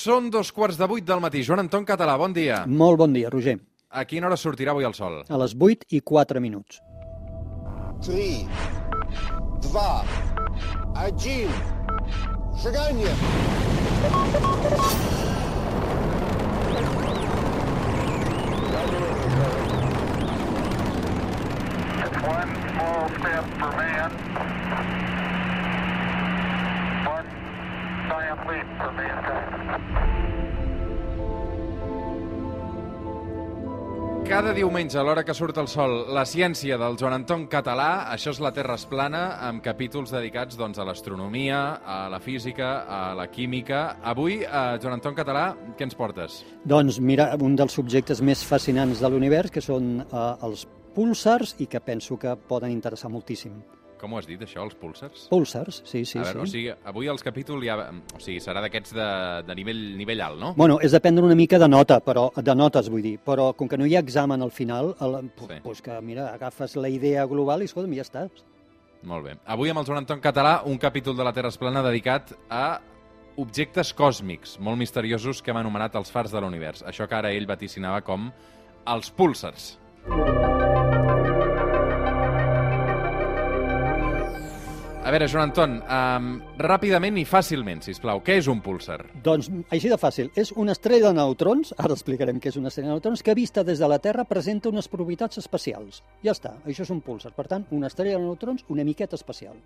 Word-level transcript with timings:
Són 0.00 0.30
dos 0.32 0.48
quarts 0.56 0.78
de 0.80 0.86
vuit 0.88 1.04
del 1.04 1.20
matí. 1.20 1.42
Joan 1.44 1.60
Anton 1.66 1.84
Català, 1.84 2.14
bon 2.16 2.32
dia. 2.32 2.62
Molt 2.82 2.96
bon 3.02 3.12
dia, 3.12 3.28
Roger. 3.32 3.58
A 3.90 4.04
quina 4.08 4.28
hora 4.28 4.38
sortirà 4.40 4.72
avui 4.72 4.86
el 4.88 4.94
sol? 4.96 5.18
A 5.28 5.40
les 5.42 5.52
8 5.52 5.90
i 5.92 6.00
4 6.10 6.40
minuts. 6.40 6.78
3, 8.06 8.48
2, 9.66 10.14
1, 11.04 11.52
seganya! 12.62 13.12
One 22.30 22.56
small 22.70 23.04
step 23.18 23.44
for 23.60 23.72
man, 23.76 24.29
Cada 34.30 34.52
diumenge, 34.54 34.94
a 34.94 35.02
l'hora 35.02 35.24
que 35.26 35.34
surt 35.34 35.56
el 35.58 35.66
sol, 35.66 36.04
la 36.14 36.22
ciència 36.22 36.76
del 36.78 36.94
Joan 37.00 37.16
Anton 37.16 37.48
Català, 37.50 38.06
això 38.14 38.30
és 38.30 38.38
la 38.38 38.52
Terra 38.54 38.76
es 38.78 38.84
plana, 38.86 39.24
amb 39.48 39.58
capítols 39.64 40.12
dedicats 40.14 40.54
doncs, 40.60 40.78
a 40.78 40.86
l'astronomia, 40.86 41.58
a 41.82 41.96
la 42.12 42.20
física, 42.22 42.68
a 42.86 43.00
la 43.18 43.26
química. 43.26 43.96
Avui, 44.12 44.38
eh, 44.44 44.62
Joan 44.78 45.00
Anton 45.00 45.18
Català, 45.18 45.48
què 45.74 45.88
ens 45.88 45.98
portes? 45.98 46.44
Doncs 46.62 47.00
mira, 47.00 47.32
un 47.42 47.58
dels 47.58 47.74
subjectes 47.74 48.22
més 48.22 48.44
fascinants 48.46 49.02
de 49.02 49.10
l'univers, 49.10 49.50
que 49.50 49.64
són 49.66 49.96
eh, 50.06 50.24
els 50.46 50.62
púlsars 50.94 51.56
i 51.58 51.66
que 51.66 51.82
penso 51.82 52.14
que 52.16 52.36
poden 52.36 52.70
interessar 52.70 53.10
moltíssim. 53.10 53.58
Com 54.00 54.14
ho 54.14 54.18
has 54.18 54.24
dit, 54.24 54.40
això, 54.40 54.62
els 54.64 54.72
púlsars? 54.80 55.26
Púlsars, 55.28 55.82
sí, 55.84 56.06
sí, 56.08 56.16
a 56.18 56.22
veure, 56.24 56.38
sí. 56.38 56.42
o 56.42 56.48
sigui, 56.48 56.70
avui 56.88 57.10
els 57.12 57.20
capítols 57.24 57.66
ja... 57.66 57.74
O 58.16 58.20
sigui, 58.22 58.38
serà 58.40 58.62
d'aquests 58.64 58.94
de, 58.96 59.08
de 59.44 59.56
nivell, 59.58 59.82
nivell 59.98 60.22
alt, 60.24 60.40
no? 60.40 60.52
Bueno, 60.56 60.78
és 60.80 60.94
de 60.96 61.00
prendre 61.04 61.26
una 61.26 61.36
mica 61.36 61.58
de 61.60 61.68
nota, 61.68 61.98
però 62.00 62.30
de 62.36 62.54
notes 62.56 62.88
vull 62.88 63.04
dir, 63.04 63.18
però 63.20 63.50
com 63.58 63.68
que 63.68 63.76
no 63.76 63.84
hi 63.84 63.98
ha 63.98 64.00
examen 64.00 64.40
al 64.40 64.54
final, 64.56 64.94
el, 65.04 65.18
Sí. 65.36 65.58
pues 65.62 65.82
que 65.84 65.98
mira, 66.00 66.30
agafes 66.32 66.76
la 66.80 66.88
idea 66.88 67.26
global 67.28 67.60
i 67.60 67.68
escolta'm, 67.68 67.92
ja 67.98 68.06
està. 68.06 68.24
Molt 69.02 69.24
bé. 69.24 69.36
Avui 69.46 69.70
amb 69.72 69.80
el 69.80 69.86
Joan 69.88 70.02
Anton 70.02 70.20
Català, 70.20 70.62
un 70.64 70.78
capítol 70.78 71.16
de 71.16 71.24
la 71.24 71.32
Terra 71.36 71.48
es 71.52 71.58
plana 71.60 71.82
dedicat 71.84 72.32
a 72.48 72.80
objectes 73.40 73.92
còsmics 73.96 74.58
molt 74.60 74.80
misteriosos 74.80 75.40
que 75.42 75.52
hem 75.52 75.60
anomenat 75.60 75.96
els 75.96 76.12
fars 76.12 76.32
de 76.32 76.40
l'univers. 76.40 76.84
Això 76.84 77.08
que 77.08 77.16
ara 77.16 77.32
ell 77.32 77.48
vaticinava 77.48 78.00
com 78.04 78.30
els 78.86 79.12
púlsars. 79.12 79.76
A 85.10 85.12
veure, 85.12 85.26
Joan 85.26 85.48
Anton, 85.48 85.72
um, 85.90 86.26
ràpidament 86.62 87.16
i 87.18 87.24
fàcilment, 87.26 87.80
si 87.82 87.96
plau, 87.98 88.20
què 88.22 88.36
és 88.38 88.46
un 88.46 88.60
púlsar? 88.62 89.00
Doncs 89.24 89.48
així 89.74 89.90
de 89.90 89.96
fàcil. 89.98 90.28
És 90.38 90.52
una 90.54 90.76
estrella 90.76 91.10
de 91.10 91.18
neutrons, 91.18 91.72
ara 91.82 91.96
explicarem 91.98 92.38
què 92.38 92.52
és 92.52 92.58
una 92.60 92.70
estrella 92.70 92.92
de 92.92 92.94
neutrons, 92.94 93.24
que 93.26 93.34
vista 93.34 93.64
des 93.66 93.82
de 93.82 93.90
la 93.90 93.98
Terra 93.98 94.22
presenta 94.22 94.70
unes 94.70 94.86
propietats 94.86 95.42
especials. 95.42 96.04
Ja 96.22 96.30
està, 96.30 96.54
això 96.62 96.86
és 96.86 96.94
un 96.94 97.02
púlsar. 97.02 97.34
Per 97.34 97.48
tant, 97.50 97.66
una 97.74 97.90
estrella 97.90 98.20
de 98.20 98.28
neutrons 98.28 98.62
una 98.70 98.86
miqueta 98.86 99.18
especial. 99.18 99.58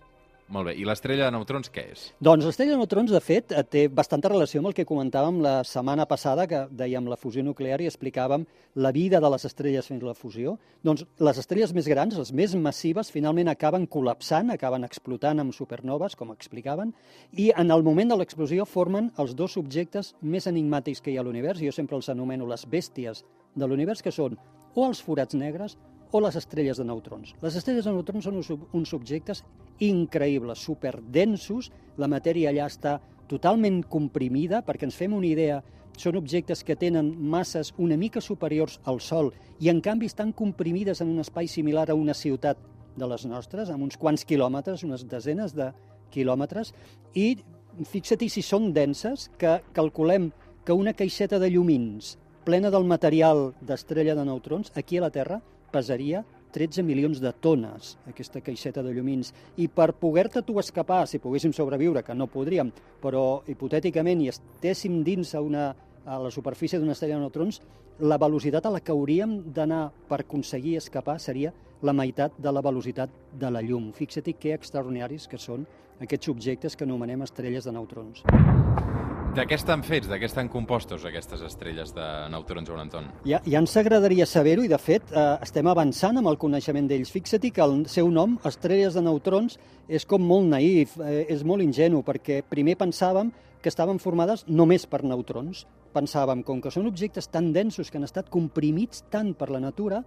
Molt 0.53 0.69
bé, 0.69 0.75
i 0.77 0.85
l'estrella 0.85 1.25
de 1.25 1.33
neutrons 1.33 1.71
què 1.73 1.87
és? 1.95 2.01
Doncs 2.21 2.45
l'estrella 2.45 2.75
de 2.75 2.81
neutrons, 2.83 3.11
de 3.15 3.21
fet, 3.25 3.53
eh, 3.53 3.63
té 3.65 3.87
bastanta 3.89 4.29
relació 4.29 4.61
amb 4.61 4.69
el 4.69 4.75
que 4.77 4.85
comentàvem 4.85 5.39
la 5.41 5.55
setmana 5.65 6.05
passada, 6.05 6.47
que 6.47 6.67
dèiem 6.69 7.09
la 7.09 7.17
fusió 7.17 7.43
nuclear 7.43 7.81
i 7.81 7.89
explicàvem 7.89 8.45
la 8.77 8.93
vida 8.93 9.21
de 9.25 9.31
les 9.33 9.47
estrelles 9.49 9.89
fins 9.89 10.03
a 10.03 10.11
la 10.11 10.15
fusió. 10.15 10.59
Doncs 10.85 11.07
les 11.19 11.39
estrelles 11.41 11.73
més 11.73 11.89
grans, 11.89 12.19
les 12.21 12.33
més 12.33 12.55
massives, 12.55 13.11
finalment 13.11 13.49
acaben 13.49 13.89
col·lapsant, 13.89 14.53
acaben 14.53 14.85
explotant 14.85 15.41
amb 15.41 15.57
supernoves, 15.57 16.15
com 16.15 16.31
explicaven, 16.31 16.93
i 17.33 17.51
en 17.57 17.71
el 17.71 17.83
moment 17.83 18.13
de 18.13 18.21
l'explosió 18.21 18.67
formen 18.69 19.13
els 19.17 19.35
dos 19.35 19.57
objectes 19.57 20.15
més 20.21 20.47
enigmàtics 20.47 21.01
que 21.01 21.11
hi 21.11 21.17
ha 21.17 21.25
a 21.25 21.25
l'univers, 21.25 21.65
jo 21.65 21.73
sempre 21.73 21.97
els 21.97 22.11
anomeno 22.13 22.47
les 22.47 22.69
bèsties 22.69 23.25
de 23.55 23.67
l'univers, 23.67 24.03
que 24.03 24.13
són 24.13 24.37
o 24.75 24.87
els 24.87 25.01
forats 25.01 25.35
negres 25.39 25.79
o 26.15 26.21
les 26.23 26.37
estrelles 26.39 26.79
de 26.79 26.85
neutrons. 26.87 27.33
Les 27.43 27.57
estrelles 27.59 27.89
de 27.89 27.91
neutrons 27.91 28.29
són 28.29 28.37
uns, 28.39 28.93
objectes 28.95 29.41
increïbles, 29.83 30.61
superdensos, 30.63 31.73
la 31.99 32.07
matèria 32.07 32.53
allà 32.53 32.69
està 32.71 33.01
totalment 33.27 33.81
comprimida, 33.91 34.61
perquè 34.63 34.87
ens 34.87 34.95
fem 34.95 35.17
una 35.17 35.27
idea, 35.27 35.57
són 35.99 36.15
objectes 36.21 36.63
que 36.67 36.77
tenen 36.79 37.09
masses 37.19 37.73
una 37.83 37.99
mica 37.99 38.23
superiors 38.23 38.79
al 38.91 39.01
Sol 39.03 39.33
i 39.63 39.71
en 39.71 39.81
canvi 39.83 40.07
estan 40.11 40.31
comprimides 40.35 41.03
en 41.03 41.11
un 41.11 41.23
espai 41.23 41.51
similar 41.51 41.89
a 41.91 41.97
una 41.99 42.15
ciutat 42.15 42.63
de 42.95 43.09
les 43.11 43.25
nostres, 43.27 43.71
amb 43.71 43.83
uns 43.83 43.99
quants 43.99 44.23
quilòmetres, 44.27 44.85
unes 44.87 45.03
desenes 45.11 45.55
de 45.55 45.73
quilòmetres, 46.15 46.71
i 47.19 47.41
fixa-t'hi 47.91 48.29
si 48.31 48.43
són 48.43 48.71
denses, 48.75 49.33
que 49.39 49.57
calculem 49.75 50.31
que 50.63 50.79
una 50.79 50.95
caixeta 50.95 51.43
de 51.43 51.51
llumins 51.51 52.15
plena 52.45 52.71
del 52.71 52.87
material 52.87 53.49
d'estrella 53.65 54.15
de 54.15 54.29
neutrons, 54.29 54.71
aquí 54.79 54.99
a 54.99 55.07
la 55.07 55.11
Terra, 55.11 55.41
pesaria 55.75 56.23
13 56.55 56.85
milions 56.87 57.19
de 57.19 57.33
tones, 57.43 57.97
aquesta 58.07 58.39
caixeta 58.41 58.83
de 58.87 58.93
llumins. 58.95 59.33
I 59.59 59.67
per 59.67 59.91
poder-te 59.99 60.45
tu 60.47 60.61
escapar, 60.63 61.03
si 61.11 61.19
poguéssim 61.19 61.53
sobreviure, 61.53 62.05
que 62.07 62.15
no 62.15 62.31
podríem, 62.31 62.71
però 63.03 63.43
hipotèticament 63.51 64.23
i 64.23 64.31
estéssim 64.31 65.03
dins 65.03 65.35
a, 65.35 65.43
una, 65.43 65.73
a 66.07 66.21
la 66.23 66.31
superfície 66.31 66.79
d'una 66.79 66.95
estrella 66.95 67.19
de 67.19 67.27
neutrons, 67.27 67.59
la 67.99 68.19
velocitat 68.23 68.67
a 68.67 68.75
la 68.75 68.83
que 68.83 68.95
hauríem 68.95 69.41
d'anar 69.55 69.89
per 70.09 70.23
aconseguir 70.23 70.79
escapar 70.79 71.19
seria 71.19 71.53
la 71.83 71.93
meitat 71.93 72.39
de 72.39 72.55
la 72.55 72.63
velocitat 72.63 73.11
de 73.35 73.51
la 73.51 73.63
llum. 73.63 73.91
Fixa-t'hi 73.95 74.39
que 74.39 74.55
extraordinaris 74.55 75.27
que 75.31 75.43
són 75.43 75.67
aquests 76.01 76.31
objectes 76.31 76.79
que 76.79 76.87
anomenem 76.87 77.27
estrelles 77.27 77.67
de 77.67 77.75
neutrons. 77.75 78.23
De 79.35 79.43
què 79.51 79.57
estan 79.59 79.81
fets, 79.83 80.07
de 80.07 80.15
què 80.23 80.29
estan 80.29 80.47
compostos 80.47 81.03
aquestes 81.09 81.41
estrelles 81.43 81.91
de 81.91 82.05
neutrons, 82.31 82.69
Joan 82.71 82.85
Anton? 82.85 83.09
Ja, 83.27 83.41
ja 83.43 83.59
ens 83.59 83.73
agradaria 83.81 84.29
saber-ho 84.31 84.63
i, 84.63 84.69
de 84.71 84.79
fet, 84.79 85.09
eh, 85.11 85.25
estem 85.43 85.67
avançant 85.67 86.21
amb 86.21 86.31
el 86.31 86.39
coneixement 86.39 86.87
d'ells. 86.87 87.11
Fixa-t'hi 87.11 87.51
que 87.51 87.65
el 87.65 87.81
seu 87.91 88.13
nom, 88.15 88.37
estrelles 88.47 88.95
de 88.95 89.03
neutrons, 89.03 89.59
és 89.91 90.07
com 90.07 90.23
molt 90.23 90.47
naïf, 90.53 90.95
eh, 91.03 91.25
és 91.35 91.43
molt 91.43 91.67
ingenu, 91.67 92.05
perquè 92.07 92.45
primer 92.47 92.77
pensàvem 92.79 93.33
que 93.65 93.73
estaven 93.73 93.97
formades 93.97 94.43
només 94.45 94.85
per 94.85 95.01
neutrons. 95.09 95.65
Pensàvem, 95.95 96.43
com 96.45 96.61
que 96.61 96.73
són 96.75 96.85
objectes 96.91 97.31
tan 97.33 97.49
densos 97.55 97.89
que 97.89 97.97
han 97.97 98.05
estat 98.05 98.29
comprimits 98.29 99.07
tant 99.09 99.33
per 99.39 99.49
la 99.55 99.63
natura, 99.63 100.03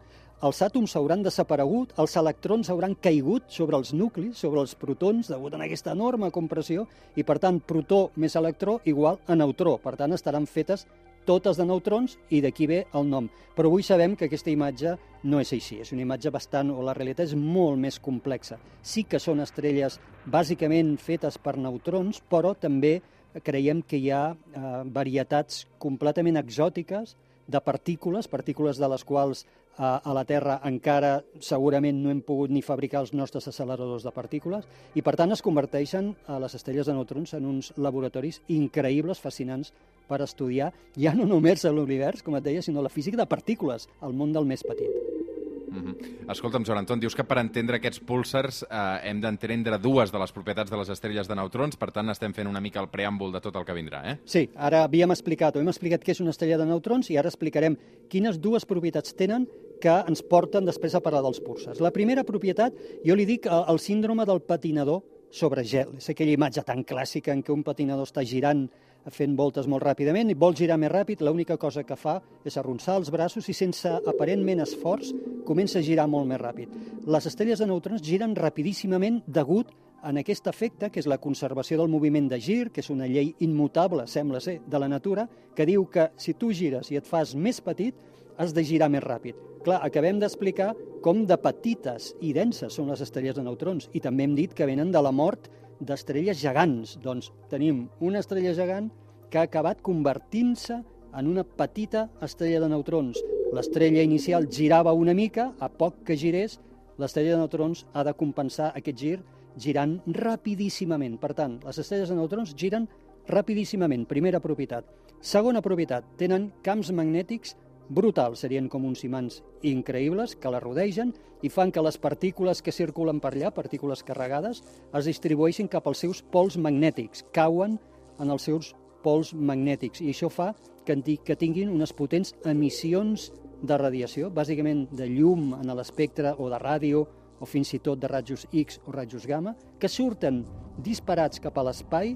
els 0.46 0.60
àtoms 0.62 0.94
s'hauran 0.94 1.24
desaparegut, 1.26 1.96
els 1.98 2.14
electrons 2.22 2.70
hauran 2.70 2.94
caigut 3.02 3.48
sobre 3.50 3.80
els 3.80 3.96
nuclis, 3.98 4.38
sobre 4.38 4.62
els 4.62 4.76
protons, 4.78 5.32
degut 5.34 5.58
a 5.58 5.62
aquesta 5.66 5.96
enorme 5.98 6.30
compressió, 6.30 6.86
i 7.18 7.26
per 7.26 7.40
tant, 7.42 7.58
protó 7.58 8.12
més 8.22 8.38
electró 8.38 8.78
igual 8.86 9.18
a 9.26 9.34
neutró. 9.34 9.80
Per 9.82 9.96
tant, 9.98 10.14
estaran 10.14 10.46
fetes 10.46 10.86
totes 11.26 11.58
de 11.58 11.66
neutrons 11.66 12.20
i 12.30 12.44
d'aquí 12.46 12.70
ve 12.70 12.84
el 12.94 13.10
nom. 13.10 13.26
Però 13.58 13.68
avui 13.68 13.84
sabem 13.84 14.14
que 14.16 14.30
aquesta 14.30 14.54
imatge 14.54 14.94
no 15.26 15.42
és 15.42 15.52
així, 15.58 15.82
és 15.82 15.92
una 15.92 16.06
imatge 16.06 16.30
bastant, 16.32 16.70
o 16.70 16.86
la 16.86 16.94
realitat 16.94 17.32
és 17.32 17.36
molt 17.36 17.82
més 17.82 17.98
complexa. 17.98 18.62
Sí 18.86 19.04
que 19.10 19.20
són 19.20 19.42
estrelles 19.42 19.98
bàsicament 20.30 20.96
fetes 21.02 21.42
per 21.42 21.58
neutrons, 21.58 22.22
però 22.30 22.54
també 22.54 23.00
creiem 23.44 23.82
que 23.82 24.00
hi 24.02 24.12
ha 24.12 24.32
eh, 24.34 24.82
varietats 24.94 25.66
completament 25.82 26.40
exòtiques 26.40 27.16
de 27.48 27.62
partícules, 27.64 28.28
partícules 28.28 28.78
de 28.78 28.90
les 28.92 29.04
quals 29.08 29.44
eh, 29.44 29.84
a 29.84 30.14
la 30.14 30.26
Terra 30.28 30.60
encara 30.68 31.22
segurament 31.40 32.02
no 32.04 32.12
hem 32.12 32.22
pogut 32.26 32.52
ni 32.54 32.64
fabricar 32.66 33.04
els 33.06 33.14
nostres 33.14 33.48
acceleradors 33.48 34.08
de 34.08 34.14
partícules 34.16 34.68
i 34.96 35.04
per 35.06 35.16
tant 35.20 35.32
es 35.36 35.44
converteixen 35.46 36.14
a 36.28 36.40
les 36.44 36.58
estrelles 36.58 36.90
de 36.90 36.98
neutrons 36.98 37.36
en 37.38 37.46
uns 37.46 37.72
laboratoris 37.78 38.42
increïbles, 38.48 39.22
fascinants 39.24 39.74
per 40.08 40.22
estudiar 40.24 40.72
ja 40.96 41.14
no 41.16 41.28
només 41.28 41.66
l'univers, 41.68 42.24
com 42.24 42.36
et 42.40 42.46
deia, 42.46 42.64
sinó 42.64 42.84
la 42.84 42.94
física 42.94 43.20
de 43.20 43.28
partícules, 43.28 43.90
el 44.02 44.16
món 44.16 44.36
del 44.36 44.48
més 44.48 44.64
petit. 44.64 45.27
Mm 45.68 45.84
-hmm. 45.84 46.32
Escolta'm, 46.32 46.64
Joan 46.66 46.80
Anton, 46.80 47.00
dius 47.00 47.16
que 47.16 47.24
per 47.24 47.38
entendre 47.38 47.78
aquests 47.78 48.00
púlsars 48.00 48.64
eh, 48.64 49.10
hem 49.10 49.22
d'entendre 49.22 49.78
dues 49.78 50.12
de 50.12 50.20
les 50.20 50.32
propietats 50.32 50.72
de 50.72 50.78
les 50.78 50.90
estrelles 50.90 51.28
de 51.28 51.36
neutrons, 51.36 51.76
per 51.76 51.92
tant 51.92 52.10
estem 52.10 52.34
fent 52.34 52.48
una 52.48 52.62
mica 52.62 52.80
el 52.80 52.88
preàmbul 52.88 53.32
de 53.32 53.42
tot 53.42 53.56
el 53.56 53.66
que 53.66 53.74
vindrà, 53.74 54.04
eh? 54.12 54.18
Sí, 54.26 54.50
ara 54.56 54.84
havíem 54.84 55.12
explicat, 55.12 55.56
o 55.56 55.60
hem 55.60 55.68
explicat 55.68 56.04
què 56.04 56.12
és 56.12 56.22
una 56.22 56.30
estrella 56.30 56.58
de 56.58 56.66
neutrons 56.66 57.10
i 57.10 57.18
ara 57.18 57.28
explicarem 57.28 57.78
quines 58.10 58.40
dues 58.40 58.66
propietats 58.66 59.14
tenen 59.14 59.48
que 59.82 60.04
ens 60.08 60.24
porten 60.24 60.66
després 60.66 60.96
a 60.96 61.02
parlar 61.02 61.22
dels 61.22 61.40
púlsars. 61.40 61.80
La 61.80 61.92
primera 61.92 62.24
propietat, 62.24 62.74
jo 63.06 63.16
li 63.16 63.26
dic 63.26 63.46
el, 63.46 63.64
el 63.68 63.80
síndrome 63.80 64.26
del 64.26 64.42
patinador 64.42 65.04
sobre 65.30 65.64
gel. 65.64 65.98
És 65.98 66.10
aquella 66.10 66.34
imatge 66.34 66.64
tan 66.64 66.84
clàssica 66.88 67.34
en 67.34 67.44
què 67.44 67.54
un 67.54 67.64
patinador 67.64 68.08
està 68.08 68.24
girant 68.26 68.68
fent 69.14 69.36
voltes 69.38 69.68
molt 69.68 69.84
ràpidament 69.86 70.32
i 70.32 70.36
vol 70.38 70.56
girar 70.56 70.78
més 70.80 70.92
ràpid, 70.92 71.22
l'única 71.24 71.58
cosa 71.58 71.84
que 71.88 71.96
fa 71.96 72.18
és 72.46 72.58
arronsar 72.58 72.98
els 73.00 73.12
braços 73.14 73.48
i 73.50 73.56
sense 73.56 73.90
aparentment 74.08 74.64
esforç 74.66 75.14
comença 75.48 75.80
a 75.80 75.86
girar 75.86 76.08
molt 76.12 76.28
més 76.28 76.42
ràpid. 76.42 76.72
Les 77.08 77.28
estrelles 77.30 77.60
de 77.60 77.68
neutrons 77.70 78.04
giren 78.04 78.36
rapidíssimament 78.36 79.22
degut 79.28 79.72
en 80.08 80.20
aquest 80.22 80.48
efecte, 80.48 80.92
que 80.92 81.02
és 81.02 81.08
la 81.10 81.18
conservació 81.18 81.80
del 81.82 81.90
moviment 81.92 82.28
de 82.30 82.40
gir, 82.40 82.70
que 82.72 82.84
és 82.84 82.92
una 82.94 83.08
llei 83.10 83.34
immutable, 83.44 84.06
sembla 84.08 84.40
ser, 84.44 84.60
de 84.68 84.80
la 84.80 84.88
natura, 84.88 85.28
que 85.56 85.66
diu 85.66 85.88
que 85.92 86.12
si 86.18 86.36
tu 86.36 86.52
gires 86.54 86.92
i 86.92 87.00
et 87.00 87.08
fas 87.08 87.34
més 87.36 87.60
petit, 87.62 87.96
has 88.38 88.54
de 88.54 88.64
girar 88.64 88.90
més 88.94 89.04
ràpid. 89.04 89.36
Clar, 89.66 89.82
acabem 89.84 90.20
d'explicar 90.22 90.74
com 91.04 91.26
de 91.28 91.36
petites 91.42 92.14
i 92.24 92.32
denses 92.36 92.76
són 92.78 92.92
les 92.92 93.02
estrelles 93.04 93.36
de 93.36 93.44
neutrons 93.44 93.90
i 93.98 94.00
també 94.04 94.24
hem 94.28 94.36
dit 94.38 94.54
que 94.56 94.68
venen 94.70 94.94
de 94.94 95.02
la 95.02 95.12
mort 95.12 95.50
d'estrelles 95.80 96.40
gegants. 96.42 96.98
Doncs 97.04 97.32
tenim 97.52 97.88
una 98.00 98.22
estrella 98.24 98.54
gegant 98.58 98.92
que 99.32 99.40
ha 99.40 99.48
acabat 99.48 99.82
convertint-se 99.84 100.82
en 101.18 101.28
una 101.28 101.44
petita 101.44 102.08
estrella 102.22 102.62
de 102.64 102.70
neutrons. 102.70 103.20
L'estrella 103.56 104.04
inicial 104.04 104.48
girava 104.52 104.94
una 104.94 105.16
mica, 105.16 105.54
a 105.60 105.70
poc 105.70 106.04
que 106.06 106.18
girés, 106.20 106.60
l'estrella 106.98 107.36
de 107.36 107.42
neutrons 107.42 107.86
ha 107.94 108.04
de 108.04 108.14
compensar 108.18 108.72
aquest 108.76 108.98
gir 109.00 109.18
girant 109.58 109.98
rapidíssimament. 110.06 111.18
Per 111.20 111.34
tant, 111.34 111.60
les 111.66 111.80
estrelles 111.80 112.10
de 112.10 112.18
neutrons 112.18 112.54
giren 112.56 112.88
rapidíssimament, 113.28 114.06
primera 114.08 114.42
propietat. 114.44 114.86
Segona 115.22 115.64
propietat, 115.66 116.06
tenen 116.20 116.52
camps 116.64 116.92
magnètics 116.94 117.56
brutals, 117.90 118.42
serien 118.44 118.68
com 118.70 118.86
uns 118.86 119.04
imants 119.08 119.42
increïbles 119.66 120.36
que 120.36 120.52
la 120.52 120.62
rodegen 120.64 121.14
i 121.46 121.50
fan 121.54 121.72
que 121.72 121.84
les 121.84 121.98
partícules 122.02 122.62
que 122.62 122.74
circulen 122.74 123.22
per 123.24 123.34
allà, 123.34 123.52
partícules 123.54 124.04
carregades, 124.04 124.64
es 124.94 125.10
distribueixin 125.10 125.70
cap 125.72 125.88
als 125.88 126.04
seus 126.04 126.22
pols 126.22 126.58
magnètics, 126.58 127.24
cauen 127.34 127.78
en 128.20 128.34
els 128.34 128.48
seus 128.50 128.74
pols 129.04 129.34
magnètics. 129.34 130.02
I 130.02 130.12
això 130.12 130.30
fa 130.34 130.54
que, 130.86 130.98
que 131.24 131.38
tinguin 131.38 131.72
unes 131.74 131.94
potents 131.94 132.34
emissions 132.46 133.32
de 133.62 133.78
radiació, 133.78 134.30
bàsicament 134.30 134.88
de 134.94 135.08
llum 135.10 135.54
en 135.58 135.74
l'espectre 135.78 136.36
o 136.38 136.50
de 136.50 136.60
ràdio 136.62 137.06
o 137.40 137.46
fins 137.46 137.74
i 137.74 137.80
tot 137.84 138.00
de 138.02 138.10
rajos 138.10 138.48
X 138.52 138.80
o 138.86 138.94
rajos 138.94 139.28
gamma, 139.30 139.54
que 139.80 139.90
surten 139.90 140.44
disparats 140.84 141.42
cap 141.42 141.58
a 141.58 141.66
l'espai 141.70 142.16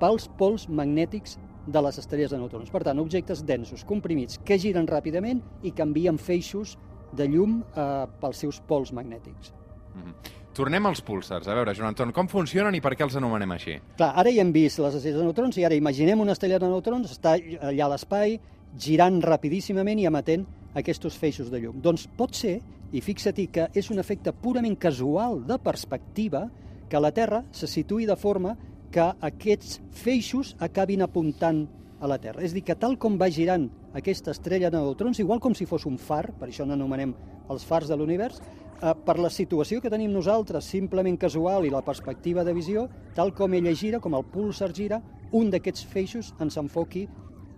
pels 0.00 0.28
pols 0.38 0.66
magnètics 0.68 1.38
de 1.68 1.82
les 1.84 2.00
estrelles 2.00 2.32
de 2.32 2.40
neutrons. 2.40 2.70
Per 2.72 2.82
tant, 2.86 2.98
objectes 2.98 3.44
densos, 3.46 3.84
comprimits, 3.84 4.40
que 4.44 4.58
giren 4.60 4.88
ràpidament 4.88 5.42
i 5.62 5.74
canvien 5.76 6.18
feixos 6.18 6.76
de 7.16 7.28
llum 7.28 7.60
eh, 7.60 7.86
pels 8.20 8.44
seus 8.44 8.60
pols 8.60 8.92
magnètics. 8.92 9.52
Mm 9.94 10.02
-hmm. 10.02 10.36
Tornem 10.58 10.86
als 10.86 11.00
púlsars. 11.00 11.46
A 11.46 11.54
veure, 11.54 11.74
Joan 11.74 11.88
Anton, 11.88 12.12
com 12.12 12.26
funcionen 12.28 12.74
i 12.74 12.80
per 12.80 12.96
què 12.96 13.02
els 13.02 13.14
anomenem 13.16 13.50
així? 13.52 13.76
Clar, 13.96 14.12
ara 14.16 14.30
ja 14.30 14.40
hem 14.40 14.52
vist 14.52 14.78
les 14.78 14.94
estrelles 14.94 15.18
de 15.20 15.24
neutrons 15.24 15.56
i 15.56 15.64
ara 15.64 15.74
imaginem 15.74 16.20
una 16.20 16.32
estrella 16.32 16.58
de 16.58 16.66
neutrons, 16.66 17.12
està 17.12 17.36
allà 17.60 17.84
a 17.84 17.88
l'espai, 17.88 18.40
girant 18.76 19.22
rapidíssimament 19.22 19.98
i 19.98 20.06
emetent 20.06 20.46
aquests 20.74 21.16
feixos 21.16 21.50
de 21.50 21.60
llum. 21.60 21.80
Doncs 21.80 22.08
pot 22.16 22.34
ser, 22.34 22.60
i 22.92 23.00
fixa-t'hi 23.00 23.46
que 23.46 23.68
és 23.72 23.90
un 23.90 23.98
efecte 23.98 24.32
purament 24.32 24.76
casual 24.76 25.46
de 25.46 25.58
perspectiva, 25.58 26.50
que 26.88 27.00
la 27.00 27.12
Terra 27.12 27.44
se 27.52 27.68
situï 27.68 28.06
de 28.06 28.16
forma 28.16 28.56
que 28.90 29.04
aquests 29.20 29.80
feixos 29.92 30.54
acabin 30.64 31.02
apuntant 31.02 31.66
a 32.00 32.08
la 32.08 32.18
Terra. 32.18 32.42
És 32.44 32.54
dir, 32.54 32.62
que 32.64 32.76
tal 32.78 32.96
com 33.00 33.18
va 33.18 33.28
girant 33.30 33.68
aquesta 33.98 34.32
estrella 34.32 34.70
de 34.70 34.78
neutrons, 34.78 35.18
igual 35.20 35.40
com 35.40 35.54
si 35.54 35.66
fos 35.66 35.86
un 35.86 35.98
far, 35.98 36.30
per 36.38 36.48
això 36.48 36.66
n'anomenem 36.66 37.14
els 37.50 37.64
fars 37.66 37.88
de 37.88 37.96
l'univers, 37.96 38.40
eh, 38.40 38.94
per 39.04 39.18
la 39.18 39.30
situació 39.30 39.80
que 39.80 39.90
tenim 39.90 40.12
nosaltres, 40.12 40.64
simplement 40.64 41.18
casual 41.18 41.66
i 41.66 41.72
la 41.74 41.82
perspectiva 41.82 42.44
de 42.44 42.54
visió, 42.54 42.88
tal 43.14 43.34
com 43.34 43.54
ella 43.54 43.74
gira, 43.74 44.00
com 44.00 44.14
el 44.14 44.24
púlsar 44.24 44.72
gira, 44.72 45.02
un 45.32 45.50
d'aquests 45.50 45.84
feixos 45.84 46.34
ens 46.40 46.56
enfoqui 46.56 47.08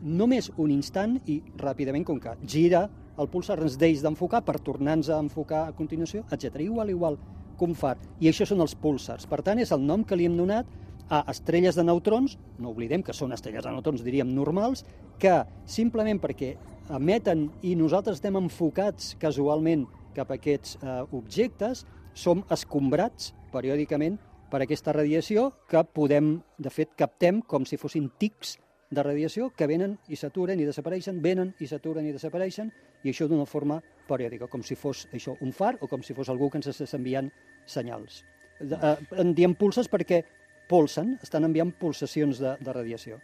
només 0.02 0.50
un 0.56 0.70
instant 0.70 1.18
i 1.26 1.42
ràpidament, 1.60 2.04
com 2.04 2.18
que 2.18 2.32
gira 2.46 2.88
el 3.20 3.28
púlsar, 3.28 3.60
ens 3.60 3.76
deix 3.76 4.00
d'enfocar 4.02 4.40
per 4.42 4.58
tornar-nos 4.64 5.10
a 5.10 5.20
enfocar 5.20 5.66
a 5.68 5.72
continuació, 5.76 6.24
etc. 6.32 6.62
Igual, 6.64 6.90
igual 6.90 7.18
un 7.60 7.74
far. 7.76 7.98
I 8.20 8.30
això 8.30 8.46
són 8.48 8.62
els 8.64 8.74
púlsars. 8.74 9.26
Per 9.28 9.42
tant, 9.44 9.58
és 9.60 9.72
el 9.76 9.82
nom 9.84 10.04
que 10.04 10.16
li 10.16 10.24
hem 10.24 10.38
donat 10.38 10.66
a 11.10 11.24
estrelles 11.32 11.74
de 11.74 11.84
neutrons, 11.84 12.38
no 12.62 12.70
oblidem 12.70 13.02
que 13.02 13.14
són 13.16 13.34
estrelles 13.34 13.66
de 13.66 13.72
neutrons, 13.74 14.04
diríem, 14.06 14.30
normals, 14.30 14.84
que 15.18 15.42
simplement 15.66 16.22
perquè 16.22 16.54
emeten 16.94 17.48
i 17.66 17.74
nosaltres 17.78 18.20
estem 18.20 18.38
enfocats 18.38 19.16
casualment 19.20 19.84
cap 20.14 20.30
a 20.30 20.38
aquests 20.38 20.78
eh, 20.80 21.02
objectes, 21.16 21.84
som 22.14 22.44
escombrats 22.50 23.32
periòdicament 23.52 24.18
per 24.50 24.62
aquesta 24.62 24.94
radiació 24.94 25.50
que 25.70 25.82
podem, 25.94 26.38
de 26.58 26.70
fet, 26.74 26.94
captem 26.98 27.42
com 27.42 27.66
si 27.66 27.78
fossin 27.78 28.08
tics 28.18 28.56
de 28.90 29.02
radiació 29.06 29.52
que 29.54 29.68
venen 29.70 29.94
i 30.10 30.18
s'aturen 30.18 30.58
i 30.58 30.66
desapareixen, 30.66 31.20
venen 31.22 31.52
i 31.62 31.68
s'aturen 31.70 32.06
i 32.06 32.14
desapareixen, 32.14 32.72
i 33.04 33.12
això 33.12 33.28
d'una 33.30 33.46
forma 33.46 33.78
periòdica, 34.08 34.50
com 34.50 34.64
si 34.66 34.74
fos 34.74 35.06
això 35.14 35.36
un 35.40 35.54
far 35.54 35.76
o 35.80 35.88
com 35.90 36.02
si 36.02 36.14
fos 36.14 36.30
algú 36.30 36.50
que 36.50 36.58
ens 36.58 36.70
estàs 36.72 36.96
enviant 36.98 37.30
senyals. 37.70 38.24
Eh, 38.60 38.96
en 39.22 39.34
diem 39.34 39.54
pulses 39.54 39.88
perquè 39.88 40.24
polsen, 40.70 41.16
estan 41.24 41.48
enviant 41.48 41.74
pulsacions 41.76 42.40
de, 42.42 42.54
de 42.62 42.76
radiació. 42.76 43.18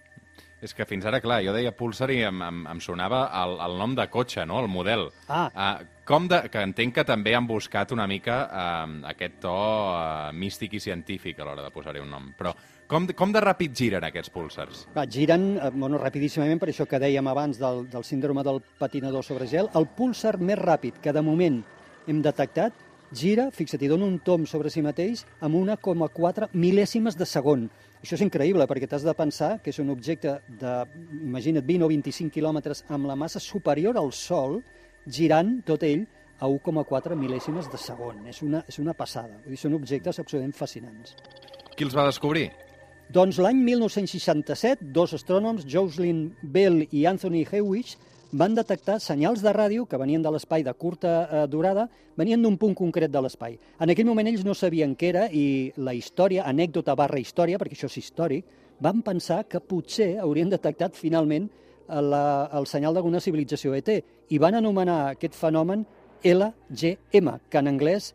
És 0.65 0.73
que 0.73 0.87
fins 0.89 1.05
ara, 1.05 1.21
clar, 1.21 1.43
jo 1.45 1.53
deia 1.53 1.75
pulsar 1.77 2.09
i 2.15 2.23
em, 2.25 2.39
em, 2.43 2.63
em 2.73 2.79
sonava 2.81 3.27
el, 3.43 3.59
el 3.67 3.77
nom 3.79 3.93
de 3.97 4.07
cotxe, 4.09 4.47
no?, 4.49 4.63
el 4.63 4.71
model. 4.73 5.11
Ah. 5.29 5.49
Uh, 5.53 6.01
com 6.09 6.29
de, 6.31 6.39
que 6.53 6.63
entenc 6.65 6.95
que 6.97 7.05
també 7.05 7.35
han 7.37 7.49
buscat 7.49 7.93
una 7.93 8.07
mica 8.09 8.39
uh, 8.47 8.87
aquest 9.11 9.37
to 9.43 9.53
uh, 9.53 10.33
místic 10.33 10.79
i 10.79 10.81
científic 10.81 11.41
a 11.41 11.49
l'hora 11.49 11.67
de 11.67 11.75
posar-hi 11.75 12.01
un 12.01 12.09
nom. 12.15 12.31
Però 12.39 12.55
com, 12.89 13.09
com 13.19 13.35
de 13.35 13.43
ràpid 13.43 13.77
giren 13.77 14.07
aquests 14.07 14.33
púlsars? 14.33 14.87
Va, 14.97 15.05
giren 15.11 15.47
eh, 15.59 15.71
bueno, 15.75 15.99
rapidíssimament, 15.99 16.61
per 16.63 16.71
això 16.71 16.87
que 16.89 17.03
dèiem 17.03 17.29
abans 17.29 17.59
del, 17.61 17.85
del 17.91 18.07
síndrome 18.07 18.47
del 18.47 18.63
patinador 18.79 19.27
sobre 19.27 19.49
gel. 19.51 19.69
El 19.75 19.89
púlsar 19.99 20.37
més 20.39 20.61
ràpid 20.61 21.03
que 21.03 21.13
de 21.13 21.25
moment 21.27 21.59
hem 22.07 22.23
detectat 22.23 22.86
gira, 23.13 23.51
fixa't, 23.55 23.83
i 23.83 23.91
dona 23.91 24.07
un 24.07 24.19
tom 24.25 24.47
sobre 24.47 24.71
si 24.73 24.83
mateix 24.83 25.25
amb 25.41 25.59
1,4 25.59 26.51
mil·lèsimes 26.55 27.17
de 27.19 27.27
segon. 27.29 27.69
Això 28.03 28.17
és 28.19 28.25
increïble, 28.27 28.67
perquè 28.69 28.89
t'has 28.91 29.07
de 29.07 29.15
pensar 29.17 29.57
que 29.63 29.73
és 29.73 29.79
un 29.83 29.91
objecte 29.91 30.39
de, 30.61 30.75
imagina't, 31.23 31.65
20 31.67 31.87
o 31.87 31.91
25 31.91 32.35
quilòmetres 32.35 32.85
amb 32.93 33.09
la 33.09 33.17
massa 33.19 33.43
superior 33.43 33.97
al 33.99 34.13
Sol, 34.13 34.61
girant 35.07 35.61
tot 35.67 35.83
ell 35.87 36.05
a 36.39 36.49
1,4 36.51 37.17
mil·lèsimes 37.17 37.71
de 37.73 37.81
segon. 37.81 38.27
És 38.29 38.43
una, 38.43 38.63
és 38.69 38.79
una 38.83 38.95
passada. 38.95 39.41
Vull 39.45 39.57
dir, 39.57 39.61
són 39.61 39.77
objectes 39.79 40.21
absolutament 40.21 40.55
fascinants. 40.57 41.17
Qui 41.77 41.87
els 41.87 41.97
va 41.97 42.07
descobrir? 42.09 42.51
Doncs 43.13 43.39
l'any 43.39 43.61
1967, 43.63 44.91
dos 44.93 45.15
astrònoms, 45.15 45.65
Jocelyn 45.71 46.25
Bell 46.43 46.83
i 46.91 47.05
Anthony 47.07 47.45
Hewitt, 47.47 47.95
van 48.33 48.55
detectar 48.55 48.99
senyals 49.01 49.43
de 49.45 49.53
ràdio 49.55 49.87
que 49.87 49.99
venien 50.01 50.23
de 50.23 50.31
l'espai 50.33 50.65
de 50.67 50.73
curta 50.75 51.13
eh, 51.25 51.47
durada, 51.49 51.87
venien 52.17 52.43
d'un 52.43 52.57
punt 52.59 52.75
concret 52.75 53.11
de 53.13 53.23
l'espai. 53.23 53.59
En 53.81 53.91
aquell 53.91 54.09
moment 54.09 54.27
ells 54.27 54.45
no 54.45 54.55
sabien 54.55 54.97
què 54.97 55.11
era 55.13 55.27
i 55.31 55.73
la 55.77 55.95
història, 55.95 56.47
anècdota 56.47 56.97
barra 56.99 57.21
història, 57.21 57.59
perquè 57.59 57.77
això 57.77 57.91
és 57.91 58.01
històric, 58.03 58.45
van 58.81 59.01
pensar 59.03 59.45
que 59.49 59.61
potser 59.61 60.17
haurien 60.21 60.51
detectat 60.51 60.97
finalment 60.99 61.49
eh, 61.49 62.01
la, 62.01 62.51
el 62.53 62.67
senyal 62.67 62.95
d'alguna 62.95 63.23
civilització 63.23 63.77
ET 63.79 63.93
i 64.29 64.43
van 64.43 64.59
anomenar 64.59 65.13
aquest 65.13 65.39
fenomen 65.39 65.87
LGM, 66.25 67.37
que 67.51 67.61
en 67.63 67.71
anglès 67.71 68.13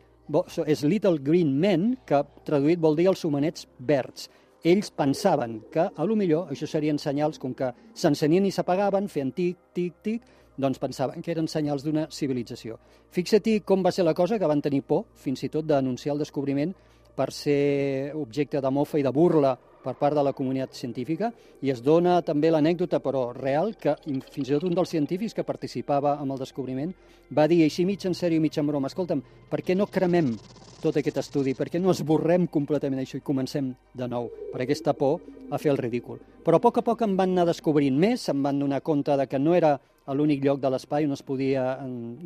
és 0.66 0.84
Little 0.84 1.18
Green 1.18 1.50
Men, 1.58 1.96
que 2.06 2.22
traduït 2.46 2.80
vol 2.80 2.96
dir 2.96 3.08
els 3.10 3.24
humanets 3.24 3.66
verds 3.78 4.28
ells 4.64 4.92
pensaven 4.94 5.60
que, 5.72 5.88
a 5.90 6.04
lo 6.06 6.16
millor, 6.16 6.50
això 6.52 6.68
serien 6.70 6.98
senyals 6.98 7.40
com 7.42 7.54
que 7.54 7.72
s'encenien 7.98 8.46
i 8.46 8.52
s'apagaven, 8.54 9.08
feien 9.10 9.32
tic, 9.34 9.58
tic, 9.74 9.98
tic, 10.02 10.28
doncs 10.56 10.78
pensaven 10.78 11.22
que 11.24 11.32
eren 11.32 11.48
senyals 11.48 11.82
d'una 11.84 12.06
civilització. 12.12 12.78
Fixa-t'hi 13.10 13.60
com 13.66 13.82
va 13.82 13.92
ser 13.92 14.04
la 14.04 14.14
cosa, 14.14 14.38
que 14.38 14.48
van 14.48 14.62
tenir 14.62 14.82
por, 14.86 15.06
fins 15.14 15.42
i 15.42 15.50
tot, 15.50 15.66
d'anunciar 15.66 16.14
el 16.14 16.22
descobriment 16.22 16.74
per 17.16 17.30
ser 17.34 18.12
objecte 18.16 18.60
de 18.60 18.70
mofa 18.70 19.00
i 19.00 19.04
de 19.04 19.12
burla 19.12 19.56
per 19.82 19.94
part 19.98 20.16
de 20.16 20.22
la 20.24 20.32
comunitat 20.32 20.76
científica 20.78 21.32
i 21.62 21.70
es 21.72 21.82
dona 21.82 22.20
també 22.22 22.50
l'anècdota, 22.50 23.00
però 23.02 23.30
real, 23.36 23.74
que 23.76 23.96
fins 24.30 24.48
i 24.48 24.54
tot 24.54 24.66
un 24.68 24.74
dels 24.78 24.90
científics 24.94 25.34
que 25.34 25.46
participava 25.46 26.18
en 26.22 26.30
el 26.30 26.40
descobriment 26.40 26.94
va 27.32 27.48
dir 27.48 27.62
així 27.64 27.86
mig 27.88 28.04
en 28.06 28.14
sèrio, 28.14 28.40
mig 28.40 28.56
en 28.58 28.68
broma, 28.68 28.90
escolta'm, 28.90 29.22
per 29.50 29.62
què 29.62 29.76
no 29.76 29.88
cremem 29.90 30.34
tot 30.82 30.98
aquest 30.98 31.20
estudi, 31.22 31.54
per 31.54 31.68
què 31.70 31.78
no 31.80 31.92
esborrem 31.92 32.48
completament 32.50 33.02
això 33.02 33.20
i 33.20 33.24
comencem 33.24 33.70
de 33.94 34.08
nou, 34.10 34.28
per 34.52 34.64
aquesta 34.64 34.94
por 34.98 35.20
a 35.50 35.58
fer 35.62 35.70
el 35.72 35.78
ridícul. 35.78 36.18
Però 36.42 36.58
a 36.58 36.62
poc 36.62 36.80
a 36.80 36.84
poc 36.86 37.04
em 37.06 37.14
van 37.16 37.36
anar 37.36 37.46
descobrint 37.46 37.96
més, 37.98 38.26
em 38.32 38.42
van 38.42 38.58
donar 38.58 38.82
compte 38.82 39.16
de 39.16 39.28
que 39.30 39.38
no 39.38 39.54
era 39.54 39.76
a 40.06 40.14
l'únic 40.14 40.42
lloc 40.42 40.58
de 40.60 40.70
l'espai 40.72 41.06
on 41.06 41.14
es 41.14 41.22
podia 41.22 41.76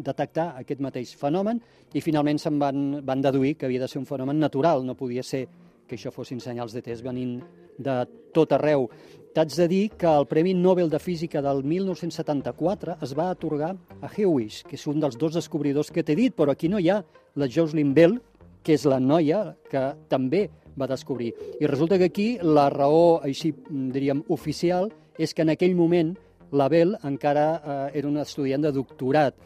detectar 0.00 0.54
aquest 0.56 0.80
mateix 0.80 1.12
fenomen 1.20 1.60
i 1.92 2.00
finalment 2.00 2.40
se'n 2.40 2.56
van, 2.58 2.86
van 3.04 3.24
deduir 3.24 3.56
que 3.56 3.68
havia 3.68 3.82
de 3.82 3.88
ser 3.92 4.00
un 4.00 4.08
fenomen 4.08 4.40
natural, 4.40 4.84
no 4.86 4.96
podia 4.96 5.22
ser 5.22 5.44
que 5.86 5.96
això 5.96 6.12
fossin 6.12 6.40
senyals 6.42 6.74
de 6.74 6.82
test 6.82 7.04
venint 7.04 7.38
de 7.78 7.96
tot 8.34 8.52
arreu. 8.56 8.88
T'haig 9.36 9.52
de 9.52 9.66
dir 9.68 9.82
que 10.00 10.08
el 10.08 10.26
Premi 10.26 10.54
Nobel 10.56 10.88
de 10.88 10.98
Física 10.98 11.42
del 11.44 11.62
1974 11.64 12.98
es 13.04 13.12
va 13.16 13.28
atorgar 13.30 13.74
a 14.00 14.08
Hewish, 14.08 14.62
que 14.64 14.78
és 14.78 14.86
un 14.88 15.00
dels 15.00 15.18
dos 15.20 15.36
descobridors 15.36 15.92
que 15.92 16.02
t'he 16.02 16.16
dit, 16.16 16.32
però 16.32 16.54
aquí 16.54 16.70
no 16.72 16.80
hi 16.80 16.88
ha 16.88 17.02
la 17.36 17.48
Jocelyn 17.48 17.92
Bell, 17.94 18.16
que 18.64 18.74
és 18.74 18.86
la 18.88 18.98
noia 18.98 19.56
que 19.70 19.82
també 20.08 20.46
va 20.76 20.88
descobrir. 20.88 21.34
I 21.60 21.68
resulta 21.68 21.98
que 21.98 22.08
aquí 22.08 22.28
la 22.42 22.70
raó, 22.72 23.20
així 23.24 23.52
diríem, 23.68 24.24
oficial, 24.28 24.90
és 25.18 25.32
que 25.34 25.44
en 25.44 25.52
aquell 25.52 25.76
moment 25.76 26.14
la 26.52 26.68
Bell 26.72 26.96
encara 27.04 27.46
eh, 27.56 27.98
era 28.00 28.08
una 28.08 28.24
estudiant 28.24 28.64
de 28.64 28.72
doctorat, 28.72 29.36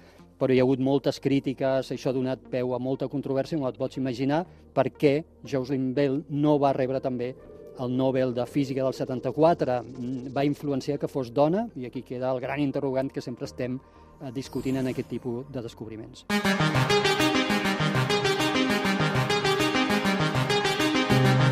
però 0.40 0.54
hi 0.54 0.60
ha 0.60 0.64
hagut 0.64 0.80
moltes 0.80 1.20
crítiques, 1.20 1.92
això 1.92 2.10
ha 2.10 2.16
donat 2.16 2.42
peu 2.50 2.74
a 2.74 2.80
molta 2.80 3.08
controvèrsia, 3.12 3.60
no 3.60 3.68
et 3.68 3.78
pots 3.78 4.00
imaginar 4.00 4.46
per 4.74 4.88
què 4.96 5.20
Jocelyn 5.44 5.92
Bell 5.94 6.22
no 6.30 6.56
va 6.58 6.72
rebre 6.72 7.02
també 7.04 7.34
el 7.80 7.96
Nobel 7.96 8.34
de 8.34 8.44
Física 8.46 8.84
del 8.84 8.94
74 8.96 9.80
mm, 9.82 10.34
va 10.36 10.44
influenciar 10.44 10.98
que 10.98 11.08
fos 11.08 11.32
dona, 11.32 11.68
i 11.76 11.88
aquí 11.88 12.02
queda 12.02 12.32
el 12.32 12.40
gran 12.40 12.60
interrogant 12.60 13.12
que 13.12 13.24
sempre 13.24 13.48
estem 13.48 13.78
eh, 13.78 14.32
discutint 14.32 14.80
en 14.80 14.92
aquest 14.92 15.08
tipus 15.12 15.48
de 15.52 15.64
descobriments. 15.64 16.26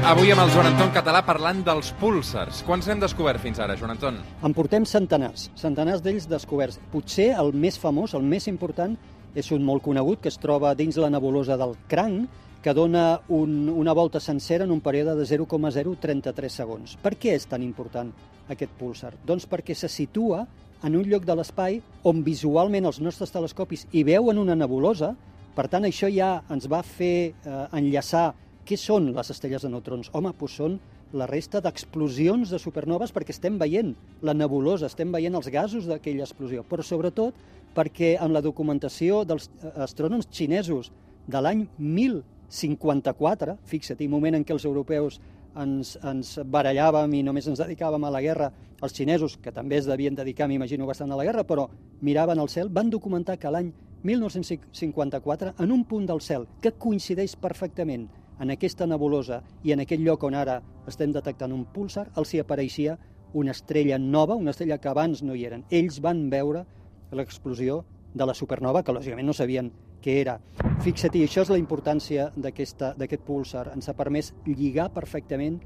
Avui 0.08 0.30
amb 0.32 0.40
el 0.40 0.48
Joan 0.54 0.70
Anton 0.70 0.88
Català 0.94 1.20
parlant 1.20 1.58
dels 1.66 1.90
púlsars. 2.00 2.62
Quants 2.64 2.86
n'hem 2.88 3.00
descobert 3.02 3.42
fins 3.42 3.58
ara, 3.60 3.74
Joan 3.76 3.92
Anton? 3.92 4.16
En 4.46 4.54
portem 4.56 4.86
centenars, 4.88 5.50
centenars 5.58 6.00
d'ells 6.00 6.24
descoberts. 6.30 6.78
Potser 6.88 7.34
el 7.36 7.52
més 7.52 7.76
famós, 7.76 8.14
el 8.16 8.24
més 8.24 8.48
important, 8.48 8.94
és 9.36 9.50
un 9.52 9.66
molt 9.66 9.84
conegut 9.84 10.22
que 10.24 10.32
es 10.32 10.40
troba 10.40 10.72
dins 10.78 10.96
la 10.96 11.10
nebulosa 11.12 11.58
del 11.60 11.76
cranc, 11.92 12.24
que 12.64 12.72
dona 12.74 13.20
un, 13.28 13.68
una 13.68 13.92
volta 13.92 14.18
sencera 14.18 14.64
en 14.64 14.72
un 14.72 14.80
període 14.80 15.12
de 15.18 15.28
0,033 15.28 16.56
segons. 16.56 16.96
Per 17.04 17.12
què 17.20 17.36
és 17.36 17.44
tan 17.44 17.62
important 17.62 18.08
aquest 18.48 18.72
púlsar? 18.80 19.12
Doncs 19.28 19.44
perquè 19.44 19.76
se 19.76 19.92
situa 19.92 20.46
en 20.88 20.96
un 20.96 21.04
lloc 21.04 21.28
de 21.28 21.36
l'espai 21.36 21.82
on 22.08 22.24
visualment 22.24 22.88
els 22.88 23.04
nostres 23.04 23.34
telescopis 23.34 23.84
hi 23.92 24.08
veuen 24.08 24.40
una 24.40 24.56
nebulosa, 24.56 25.12
per 25.54 25.68
tant 25.68 25.84
això 25.84 26.08
ja 26.08 26.38
ens 26.48 26.64
va 26.70 26.80
fer 26.80 27.16
eh, 27.28 27.64
enllaçar 27.76 28.30
què 28.68 28.76
són 28.76 29.12
les 29.16 29.30
estrelles 29.32 29.64
de 29.64 29.70
neutrons. 29.72 30.10
Home, 30.12 30.34
doncs 30.36 30.56
són 30.60 30.78
la 31.16 31.26
resta 31.26 31.62
d'explosions 31.64 32.50
de 32.52 32.60
supernoves 32.60 33.14
perquè 33.16 33.32
estem 33.32 33.56
veient 33.60 33.94
la 34.20 34.34
nebulosa, 34.36 34.90
estem 34.90 35.12
veient 35.14 35.38
els 35.38 35.48
gasos 35.48 35.88
d'aquella 35.88 36.26
explosió, 36.26 36.64
però 36.68 36.84
sobretot 36.84 37.38
perquè 37.76 38.16
amb 38.20 38.36
la 38.36 38.44
documentació 38.44 39.22
dels 39.24 39.48
eh, 39.48 39.72
astrònoms 39.86 40.28
xinesos 40.30 40.92
de 41.28 41.40
l'any 41.40 41.64
1054, 41.78 43.56
fixa't, 43.68 44.04
moment 44.08 44.36
en 44.36 44.44
què 44.44 44.56
els 44.56 44.68
europeus 44.68 45.18
ens, 45.56 45.96
ens 46.04 46.36
barallàvem 46.44 47.18
i 47.18 47.24
només 47.24 47.48
ens 47.48 47.60
dedicàvem 47.60 48.04
a 48.04 48.12
la 48.12 48.22
guerra, 48.24 48.52
els 48.82 48.94
xinesos, 48.94 49.36
que 49.42 49.52
també 49.52 49.80
es 49.80 49.88
devien 49.88 50.14
dedicar, 50.14 50.46
m'imagino, 50.48 50.86
bastant 50.86 51.12
a 51.12 51.18
la 51.18 51.26
guerra, 51.26 51.44
però 51.44 51.66
miraven 52.04 52.38
al 52.38 52.52
cel, 52.52 52.68
van 52.68 52.90
documentar 52.90 53.38
que 53.40 53.50
l'any 53.50 53.72
1954, 54.04 55.56
en 55.58 55.72
un 55.74 55.84
punt 55.84 56.06
del 56.06 56.20
cel 56.22 56.46
que 56.62 56.76
coincideix 56.78 57.34
perfectament 57.40 58.06
en 58.40 58.50
aquesta 58.54 58.86
nebulosa 58.86 59.42
i 59.64 59.72
en 59.74 59.82
aquest 59.84 60.02
lloc 60.02 60.24
on 60.24 60.34
ara 60.38 60.60
estem 60.88 61.12
detectant 61.12 61.52
un 61.52 61.64
púlsar, 61.74 62.08
els 62.16 62.34
hi 62.34 62.42
apareixia 62.42 62.98
una 63.34 63.52
estrella 63.52 63.98
nova, 63.98 64.34
una 64.34 64.50
estrella 64.50 64.78
que 64.78 64.88
abans 64.88 65.22
no 65.22 65.34
hi 65.34 65.44
eren. 65.44 65.64
Ells 65.70 66.00
van 66.00 66.28
veure 66.30 66.64
l'explosió 67.12 67.82
de 68.14 68.26
la 68.26 68.34
supernova, 68.34 68.82
que 68.82 68.94
lògicament 68.94 69.26
no 69.26 69.34
sabien 69.36 69.70
què 70.02 70.20
era. 70.20 70.38
Fixa-t'hi, 70.84 71.24
això 71.26 71.44
és 71.44 71.50
la 71.52 71.58
importància 71.60 72.30
d'aquest 72.36 73.24
púlsar. 73.26 73.68
Ens 73.74 73.88
ha 73.88 73.96
permès 73.98 74.32
lligar 74.46 74.88
perfectament 74.94 75.58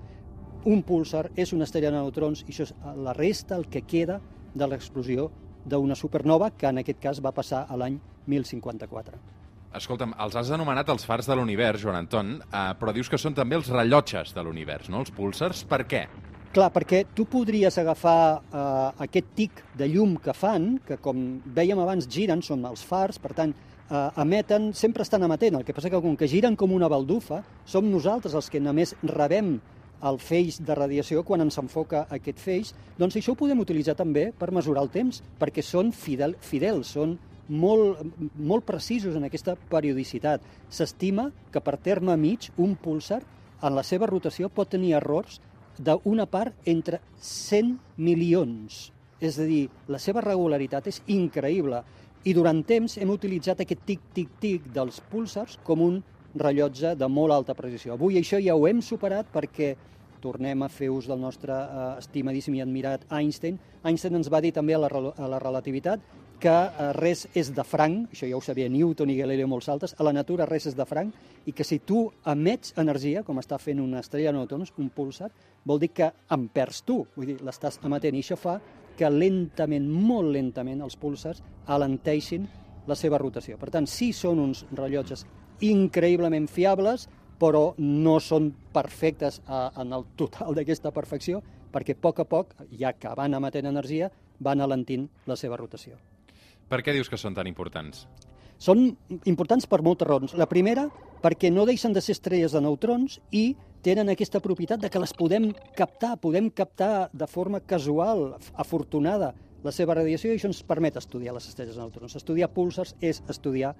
un 0.64 0.82
púlsar, 0.86 1.28
és 1.36 1.52
una 1.52 1.66
estrella 1.66 1.90
de 1.90 1.98
neutrons, 1.98 2.44
i 2.46 2.54
això 2.54 2.68
és 2.68 2.74
la 3.02 3.14
resta, 3.18 3.56
el 3.58 3.68
que 3.68 3.82
queda 3.82 4.20
de 4.54 4.68
l'explosió 4.68 5.30
d'una 5.66 5.98
supernova, 5.98 6.50
que 6.56 6.70
en 6.70 6.82
aquest 6.82 7.00
cas 7.02 7.22
va 7.22 7.34
passar 7.34 7.66
a 7.68 7.78
l'any 7.78 8.00
1054. 8.26 9.41
Escolta'm, 9.72 10.12
els 10.20 10.34
has 10.36 10.50
anomenat 10.52 10.90
els 10.92 11.06
fars 11.08 11.28
de 11.28 11.36
l'univers, 11.38 11.80
Joan 11.80 11.96
Anton, 12.02 12.34
eh, 12.44 12.64
però 12.76 12.92
dius 12.92 13.08
que 13.08 13.20
són 13.20 13.32
també 13.32 13.56
els 13.56 13.70
rellotges 13.72 14.34
de 14.36 14.44
l'univers, 14.44 14.90
no? 14.92 15.00
Els 15.00 15.12
púlsars. 15.16 15.62
Per 15.68 15.80
què? 15.88 16.02
Clar, 16.52 16.68
perquè 16.74 17.06
tu 17.16 17.24
podries 17.24 17.78
agafar 17.80 18.42
eh, 18.44 19.04
aquest 19.06 19.30
tic 19.38 19.62
de 19.78 19.88
llum 19.88 20.18
que 20.20 20.34
fan, 20.36 20.74
que 20.84 21.00
com 21.00 21.40
dèiem 21.56 21.80
abans 21.80 22.04
giren, 22.04 22.44
són 22.44 22.66
els 22.68 22.84
fars, 22.84 23.16
per 23.22 23.32
tant, 23.38 23.56
eh, 23.88 24.08
emeten, 24.20 24.74
sempre 24.76 25.06
estan 25.08 25.24
emetent. 25.24 25.56
El 25.56 25.64
que 25.64 25.72
passa 25.72 25.88
que 25.88 26.02
com 26.04 26.20
que 26.20 26.28
giren 26.28 26.56
com 26.56 26.76
una 26.76 26.92
baldufa, 26.92 27.40
som 27.64 27.88
nosaltres 27.88 28.36
els 28.36 28.52
que 28.52 28.60
només 28.60 28.92
rebem 29.08 29.54
el 30.02 30.18
feix 30.18 30.58
de 30.60 30.76
radiació 30.76 31.22
quan 31.24 31.40
ens 31.44 31.56
enfoca 31.62 32.04
aquest 32.12 32.40
feix, 32.42 32.76
doncs 32.98 33.16
això 33.16 33.32
ho 33.32 33.38
podem 33.38 33.64
utilitzar 33.64 33.96
també 33.96 34.28
per 34.36 34.52
mesurar 34.52 34.84
el 34.84 34.92
temps, 34.92 35.22
perquè 35.40 35.64
són 35.64 35.94
fidel, 35.96 36.36
fidels, 36.42 36.92
són 36.98 37.16
molt, 37.48 38.00
molt 38.38 38.64
precisos 38.66 39.16
en 39.16 39.26
aquesta 39.26 39.56
periodicitat. 39.70 40.42
S'estima 40.70 41.30
que 41.52 41.60
per 41.60 41.78
terme 41.82 42.16
mig 42.16 42.50
un 42.56 42.76
púlsar 42.76 43.22
en 43.62 43.74
la 43.76 43.84
seva 43.86 44.08
rotació 44.10 44.50
pot 44.50 44.70
tenir 44.70 44.94
errors 44.98 45.40
d'una 45.78 46.26
part 46.26 46.54
entre 46.68 47.00
100 47.20 47.78
milions. 47.96 48.90
És 49.22 49.38
a 49.38 49.46
dir, 49.46 49.68
la 49.88 50.00
seva 50.02 50.22
regularitat 50.24 50.88
és 50.90 51.00
increïble. 51.06 51.82
I 52.24 52.34
durant 52.34 52.62
temps 52.66 52.98
hem 52.98 53.10
utilitzat 53.10 53.62
aquest 53.62 53.84
tic-tic-tic 53.86 54.68
dels 54.74 55.00
púlsars 55.10 55.58
com 55.66 55.82
un 55.82 56.02
rellotge 56.34 56.94
de 56.96 57.08
molt 57.08 57.34
alta 57.34 57.54
precisió. 57.54 57.94
Avui 57.94 58.18
això 58.18 58.40
ja 58.42 58.54
ho 58.56 58.66
hem 58.66 58.82
superat 58.82 59.28
perquè 59.32 59.74
tornem 60.22 60.62
a 60.62 60.70
fer 60.70 60.88
ús 60.94 61.08
del 61.10 61.18
nostre 61.20 61.52
eh, 61.52 61.86
estimadíssim 61.98 62.54
i 62.54 62.62
admirat 62.62 63.06
Einstein. 63.10 63.58
Einstein 63.82 64.20
ens 64.20 64.30
va 64.30 64.40
dir 64.40 64.52
també 64.54 64.76
a 64.76 64.82
la, 64.84 64.90
a 64.90 65.28
la 65.28 65.40
relativitat 65.42 66.02
que 66.42 66.50
eh, 66.52 66.90
res 66.98 67.26
és 67.38 67.52
de 67.54 67.62
franc, 67.64 68.10
això 68.10 68.26
ja 68.26 68.36
ho 68.36 68.42
sabia 68.42 68.70
Newton 68.70 69.12
i 69.12 69.18
Galileo 69.20 69.48
molts 69.50 69.70
altres, 69.70 69.94
a 69.98 70.06
la 70.06 70.14
natura 70.14 70.48
res 70.48 70.66
és 70.66 70.76
de 70.78 70.86
franc, 70.88 71.14
i 71.46 71.54
que 71.54 71.66
si 71.66 71.78
tu 71.86 72.04
emets 72.28 72.74
energia, 72.82 73.22
com 73.26 73.38
està 73.38 73.58
fent 73.62 73.80
una 73.82 74.02
estrella 74.02 74.32
de 74.32 74.40
neutrons, 74.40 74.74
un 74.82 74.90
púlsar, 74.90 75.30
vol 75.64 75.80
dir 75.82 75.92
que 75.94 76.10
en 76.34 76.48
perds 76.50 76.82
tu, 76.88 77.02
vull 77.14 77.30
dir, 77.30 77.38
l'estàs 77.46 77.78
emetent, 77.86 78.18
i 78.18 78.24
això 78.24 78.38
fa 78.40 78.58
que 78.98 79.08
lentament, 79.08 79.86
molt 79.88 80.34
lentament, 80.34 80.82
els 80.84 80.98
púlsars 81.00 81.42
alenteixin 81.70 82.48
la 82.90 82.98
seva 82.98 83.20
rotació. 83.22 83.56
Per 83.58 83.70
tant, 83.70 83.86
sí 83.86 84.10
són 84.12 84.42
uns 84.42 84.66
rellotges 84.74 85.24
increïblement 85.62 86.48
fiables, 86.50 87.06
però 87.38 87.72
no 87.78 88.18
són 88.22 88.50
perfectes 88.74 89.40
a, 89.46 89.68
en 89.82 89.94
el 89.94 90.10
total 90.18 90.54
d'aquesta 90.58 90.92
perfecció, 90.94 91.42
perquè 91.72 91.96
a 91.96 92.02
poc 92.02 92.22
a 92.22 92.28
poc, 92.28 92.56
ja 92.78 92.92
que 92.98 93.14
van 93.18 93.34
emetent 93.38 93.70
energia, 93.70 94.10
van 94.42 94.60
alentint 94.60 95.08
la 95.30 95.38
seva 95.38 95.58
rotació. 95.58 95.98
Per 96.72 96.80
què 96.80 96.94
dius 96.96 97.10
que 97.12 97.20
són 97.20 97.34
tan 97.36 97.48
importants? 97.50 98.06
Són 98.56 98.86
importants 99.28 99.66
per 99.68 99.82
moltes 99.84 100.08
raons. 100.08 100.32
La 100.40 100.48
primera, 100.48 100.86
perquè 101.20 101.50
no 101.52 101.66
deixen 101.68 101.92
de 101.92 102.00
ser 102.00 102.14
estrelles 102.16 102.54
de 102.56 102.62
neutrons 102.64 103.18
i 103.28 103.50
tenen 103.84 104.08
aquesta 104.08 104.40
propietat 104.40 104.80
de 104.80 104.88
que 104.88 105.02
les 105.02 105.12
podem 105.18 105.50
captar, 105.76 106.14
podem 106.22 106.48
captar 106.48 107.10
de 107.12 107.28
forma 107.28 107.60
casual, 107.60 108.38
afortunada, 108.54 109.34
la 109.62 109.74
seva 109.74 109.98
radiació 109.98 110.32
i 110.32 110.38
això 110.38 110.48
ens 110.48 110.62
permet 110.66 110.96
estudiar 110.96 111.36
les 111.36 111.50
estrelles 111.50 111.76
de 111.76 111.82
neutrons. 111.82 112.16
Estudiar 112.16 112.48
púlsars 112.54 112.96
és 113.04 113.20
estudiar 113.28 113.74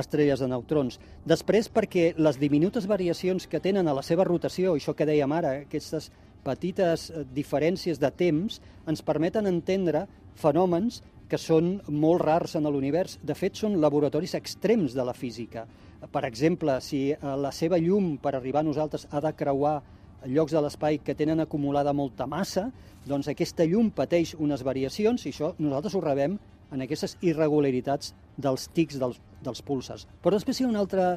estrelles 0.00 0.40
de 0.40 0.48
neutrons. 0.48 0.96
Després, 1.28 1.68
perquè 1.68 2.14
les 2.16 2.40
diminutes 2.40 2.88
variacions 2.88 3.46
que 3.50 3.60
tenen 3.60 3.90
a 3.90 3.94
la 3.94 4.06
seva 4.06 4.24
rotació, 4.24 4.78
això 4.78 4.96
que 4.96 5.06
dèiem 5.06 5.36
ara, 5.36 5.58
aquestes 5.66 6.08
petites 6.46 7.10
eh, 7.10 7.24
diferències 7.36 8.00
de 8.00 8.10
temps, 8.10 8.62
ens 8.88 9.04
permeten 9.04 9.50
entendre 9.50 10.06
fenòmens 10.40 11.02
que 11.30 11.38
són 11.38 11.76
molt 11.86 12.24
rars 12.24 12.56
en 12.58 12.66
l'univers. 12.66 13.18
De 13.22 13.36
fet, 13.38 13.54
són 13.56 13.78
laboratoris 13.80 14.34
extrems 14.34 14.96
de 14.98 15.06
la 15.06 15.14
física. 15.14 15.64
Per 16.10 16.24
exemple, 16.26 16.78
si 16.82 17.10
eh, 17.12 17.18
la 17.22 17.52
seva 17.54 17.78
llum 17.78 18.16
per 18.18 18.34
arribar 18.34 18.64
a 18.64 18.68
nosaltres 18.68 19.06
ha 19.10 19.22
de 19.22 19.32
creuar 19.38 19.78
llocs 20.26 20.52
de 20.52 20.60
l'espai 20.60 20.98
que 21.04 21.14
tenen 21.16 21.40
acumulada 21.40 21.94
molta 21.96 22.26
massa, 22.28 22.66
doncs 23.06 23.30
aquesta 23.30 23.64
llum 23.64 23.92
pateix 23.94 24.34
unes 24.36 24.64
variacions 24.66 25.24
i 25.24 25.32
això 25.32 25.54
nosaltres 25.58 25.94
ho 25.96 26.02
rebem 26.04 26.36
en 26.70 26.84
aquestes 26.84 27.16
irregularitats 27.24 28.14
dels 28.36 28.68
tics 28.74 28.98
dels, 29.00 29.20
dels 29.42 29.62
pulsars. 29.62 30.06
Però 30.22 30.34
després 30.36 30.60
hi 30.60 30.66
ha 30.66 30.70
una 30.70 30.82
altra 30.82 31.14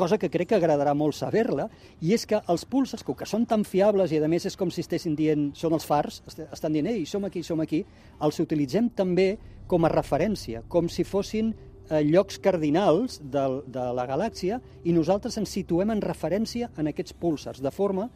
cosa 0.00 0.18
que 0.18 0.30
crec 0.32 0.48
que 0.50 0.58
agradarà 0.58 0.94
molt 0.96 1.18
saber-la, 1.18 1.68
i 2.00 2.14
és 2.16 2.24
que 2.26 2.40
els 2.50 2.64
pulsars, 2.64 3.04
com 3.04 3.16
que 3.18 3.28
són 3.28 3.44
tan 3.48 3.66
fiables 3.68 4.12
i 4.12 4.20
a 4.20 4.28
més 4.30 4.48
és 4.48 4.56
com 4.56 4.72
si 4.72 4.80
estessin 4.84 5.16
dient, 5.18 5.50
són 5.58 5.76
els 5.76 5.86
fars, 5.86 6.22
estan 6.48 6.72
dient, 6.72 6.88
ei, 6.88 7.04
som 7.06 7.26
aquí, 7.28 7.44
som 7.44 7.60
aquí, 7.60 7.84
els 8.24 8.40
utilitzem 8.40 8.88
també 8.96 9.34
com 9.70 9.84
a 9.84 9.92
referència, 9.92 10.64
com 10.68 10.88
si 10.88 11.04
fossin 11.04 11.52
eh, 11.52 12.00
llocs 12.06 12.40
cardinals 12.42 13.20
de, 13.20 13.44
de 13.68 13.84
la 13.94 14.08
galàxia 14.08 14.60
i 14.84 14.96
nosaltres 14.96 15.36
ens 15.38 15.52
situem 15.52 15.92
en 15.94 16.02
referència 16.02 16.70
en 16.80 16.90
aquests 16.90 17.14
púlsars, 17.20 17.60
de 17.62 17.74
forma 17.74 18.08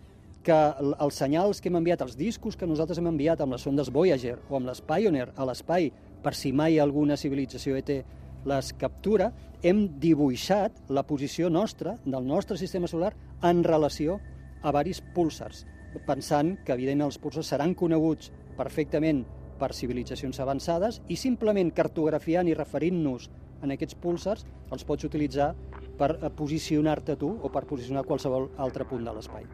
que 0.45 0.57
els 1.01 1.17
senyals 1.17 1.61
que 1.61 1.71
hem 1.71 1.79
enviat, 1.81 2.03
els 2.05 2.19
discos 2.21 2.59
que 2.61 2.69
nosaltres 2.69 3.01
hem 3.01 3.09
enviat 3.09 3.41
amb 3.41 3.57
les 3.57 3.65
sondes 3.65 3.89
Voyager 3.93 4.37
o 4.51 4.59
amb 4.59 4.69
les 4.69 4.83
Pioneer 4.85 5.31
a 5.37 5.47
l'espai, 5.49 5.89
per 6.25 6.35
si 6.37 6.53
mai 6.53 6.79
alguna 6.81 7.17
civilització 7.21 7.79
ET 7.81 7.91
les 8.49 8.73
captura, 8.79 9.31
hem 9.65 9.87
dibuixat 10.01 10.91
la 10.93 11.05
posició 11.09 11.49
nostra, 11.51 11.97
del 12.05 12.27
nostre 12.27 12.59
sistema 12.61 12.89
solar, 12.91 13.15
en 13.43 13.63
relació 13.65 14.19
a 14.63 14.73
varis 14.73 15.01
púlsars, 15.15 15.65
pensant 16.07 16.57
que, 16.65 16.75
evidentment, 16.75 17.09
els 17.09 17.21
púlsars 17.23 17.53
seran 17.53 17.75
coneguts 17.79 18.33
perfectament 18.59 19.25
per 19.59 19.73
civilitzacions 19.77 20.41
avançades 20.43 21.01
i 21.09 21.17
simplement 21.17 21.71
cartografiant 21.75 22.51
i 22.51 22.57
referint-nos 22.59 23.31
en 23.63 23.73
aquests 23.75 23.97
púlsars 24.03 24.45
els 24.75 24.85
pots 24.85 25.07
utilitzar 25.07 25.53
per 25.99 26.17
posicionar-te 26.37 27.17
tu 27.21 27.31
o 27.41 27.53
per 27.55 27.65
posicionar 27.71 28.05
qualsevol 28.09 28.51
altre 28.59 28.89
punt 28.91 29.07
de 29.07 29.15
l'espai. 29.15 29.49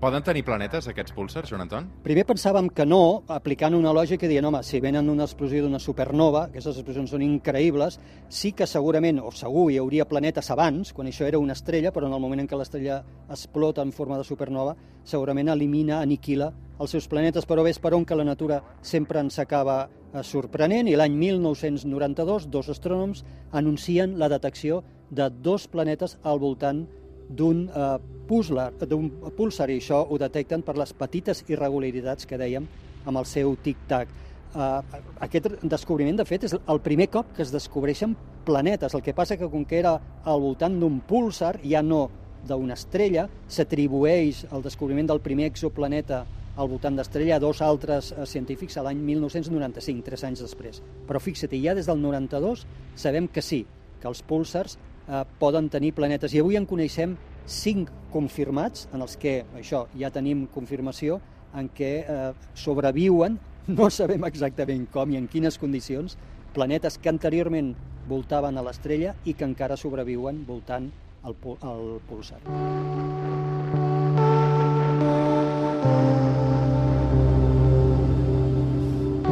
Poden 0.00 0.22
tenir 0.24 0.46
planetes, 0.46 0.86
aquests 0.88 1.12
púlsars, 1.12 1.50
Joan 1.50 1.66
Anton? 1.66 1.88
Primer 2.00 2.22
pensàvem 2.24 2.70
que 2.72 2.86
no, 2.88 3.20
aplicant 3.28 3.74
una 3.76 3.90
lògica 3.92 4.30
dient, 4.30 4.46
home, 4.48 4.62
si 4.64 4.78
venen 4.80 5.10
una 5.12 5.26
explosió 5.26 5.60
d'una 5.60 5.76
supernova, 5.76 6.46
aquestes 6.46 6.78
explosions 6.80 7.12
són 7.12 7.20
increïbles, 7.20 7.98
sí 8.32 8.54
que 8.56 8.64
segurament, 8.64 9.18
o 9.20 9.28
segur, 9.36 9.66
hi 9.68 9.76
hauria 9.76 10.06
planetes 10.08 10.48
abans, 10.54 10.94
quan 10.96 11.10
això 11.10 11.26
era 11.28 11.36
una 11.38 11.52
estrella, 11.52 11.92
però 11.92 12.08
en 12.08 12.16
el 12.16 12.22
moment 12.24 12.40
en 12.40 12.48
què 12.48 12.56
l'estrella 12.56 13.02
explota 13.28 13.84
en 13.84 13.92
forma 13.92 14.16
de 14.16 14.24
supernova, 14.24 14.72
segurament 15.04 15.52
elimina, 15.52 15.98
aniquila 16.00 16.48
els 16.80 16.96
seus 16.96 17.04
planetes, 17.04 17.44
però 17.44 17.60
ves 17.66 17.76
per 17.76 17.92
on 17.92 18.08
que 18.08 18.16
la 18.16 18.24
natura 18.24 18.62
sempre 18.80 19.20
ens 19.20 19.36
acaba 19.44 19.82
eh, 19.84 20.22
sorprenent, 20.24 20.88
i 20.88 20.96
l'any 20.96 21.20
1992 21.26 22.48
dos 22.48 22.72
astrònoms 22.72 23.20
anuncien 23.52 24.16
la 24.16 24.32
detecció 24.32 24.80
de 25.10 25.28
dos 25.44 25.68
planetes 25.68 26.16
al 26.24 26.40
voltant 26.40 26.86
d'un 27.30 27.68
eh, 27.68 27.98
d'un 28.30 29.08
pulsar, 29.36 29.70
i 29.70 29.80
això 29.80 30.04
ho 30.06 30.18
detecten 30.18 30.62
per 30.62 30.76
les 30.78 30.92
petites 30.94 31.42
irregularitats 31.48 32.28
que 32.30 32.38
dèiem 32.38 32.68
amb 33.06 33.18
el 33.18 33.26
seu 33.26 33.56
tic-tac. 33.58 34.12
Uh, 34.50 34.82
aquest 35.22 35.48
descobriment, 35.62 36.16
de 36.18 36.26
fet, 36.26 36.44
és 36.46 36.54
el 36.54 36.80
primer 36.82 37.08
cop 37.10 37.28
que 37.36 37.42
es 37.42 37.50
descobreixen 37.50 38.16
planetes. 38.46 38.94
El 38.94 39.02
que 39.02 39.14
passa 39.14 39.36
que, 39.38 39.48
com 39.50 39.64
que 39.64 39.78
era 39.78 39.96
al 40.24 40.42
voltant 40.42 40.78
d'un 40.80 41.00
púlsar, 41.06 41.56
ja 41.62 41.82
no 41.82 42.08
d'una 42.46 42.74
estrella, 42.78 43.28
s'atribueix 43.48 44.46
el 44.50 44.62
descobriment 44.62 45.10
del 45.10 45.22
primer 45.22 45.50
exoplaneta 45.50 46.24
al 46.60 46.68
voltant 46.68 46.96
d'estrella 46.98 47.36
a 47.36 47.42
dos 47.42 47.60
altres 47.62 48.10
eh, 48.12 48.26
científics 48.26 48.76
a 48.76 48.84
l'any 48.84 49.00
1995, 49.04 50.04
tres 50.06 50.24
anys 50.26 50.42
després. 50.44 50.80
Però 51.08 51.20
fixa't, 51.22 51.54
ja 51.62 51.76
des 51.78 51.88
del 51.88 52.00
92 52.02 52.66
sabem 52.98 53.28
que 53.28 53.44
sí, 53.44 53.64
que 54.00 54.08
els 54.08 54.22
púlsars 54.26 54.78
eh, 55.10 55.24
poden 55.38 55.68
tenir 55.68 55.92
planetes. 55.98 56.34
I 56.34 56.40
avui 56.44 56.56
en 56.56 56.66
coneixem 56.70 57.16
cinc 57.50 57.90
confirmats, 58.14 58.88
en 58.94 59.02
els 59.02 59.16
que, 59.18 59.40
això, 59.58 59.84
ja 59.98 60.10
tenim 60.14 60.46
confirmació, 60.54 61.20
en 61.58 61.68
què 61.74 61.92
eh, 62.06 62.32
sobreviuen, 62.54 63.38
no 63.78 63.90
sabem 63.90 64.24
exactament 64.30 64.86
com 64.94 65.10
i 65.10 65.18
en 65.20 65.28
quines 65.30 65.58
condicions, 65.58 66.16
planetes 66.54 66.98
que 66.98 67.10
anteriorment 67.10 67.74
voltaven 68.10 68.58
a 68.58 68.64
l'estrella 68.66 69.14
i 69.24 69.36
que 69.38 69.46
encara 69.46 69.78
sobreviuen 69.78 70.44
voltant 70.48 70.90
al, 71.22 71.36
al 71.62 72.00
pulsar. 72.08 72.40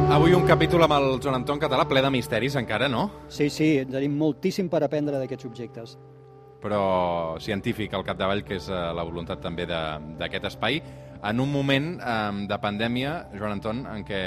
Avui 0.09 0.33
un 0.33 0.41
capítol 0.41 0.81
amb 0.81 0.95
el 0.95 1.03
Joan 1.21 1.35
Anton 1.37 1.59
Català 1.61 1.83
ple 1.85 2.01
de 2.01 2.09
misteris 2.09 2.55
encara, 2.57 2.87
no? 2.89 3.03
Sí, 3.29 3.45
sí, 3.53 3.67
tenim 3.85 4.15
moltíssim 4.17 4.65
per 4.65 4.79
aprendre 4.81 5.19
d'aquests 5.21 5.45
objectes. 5.45 5.91
Però 6.63 6.79
científic 7.37 7.93
al 7.93 8.01
capdavall, 8.07 8.41
que 8.43 8.57
és 8.57 8.71
eh, 8.73 8.79
la 8.97 9.05
voluntat 9.05 9.43
també 9.43 9.67
d'aquest 9.69 10.47
espai, 10.49 10.79
en 11.29 11.43
un 11.43 11.53
moment 11.53 11.91
eh, 12.01 12.15
de 12.49 12.57
pandèmia, 12.63 13.11
Joan 13.35 13.59
Anton, 13.59 13.83
en 13.85 14.01
què 14.07 14.23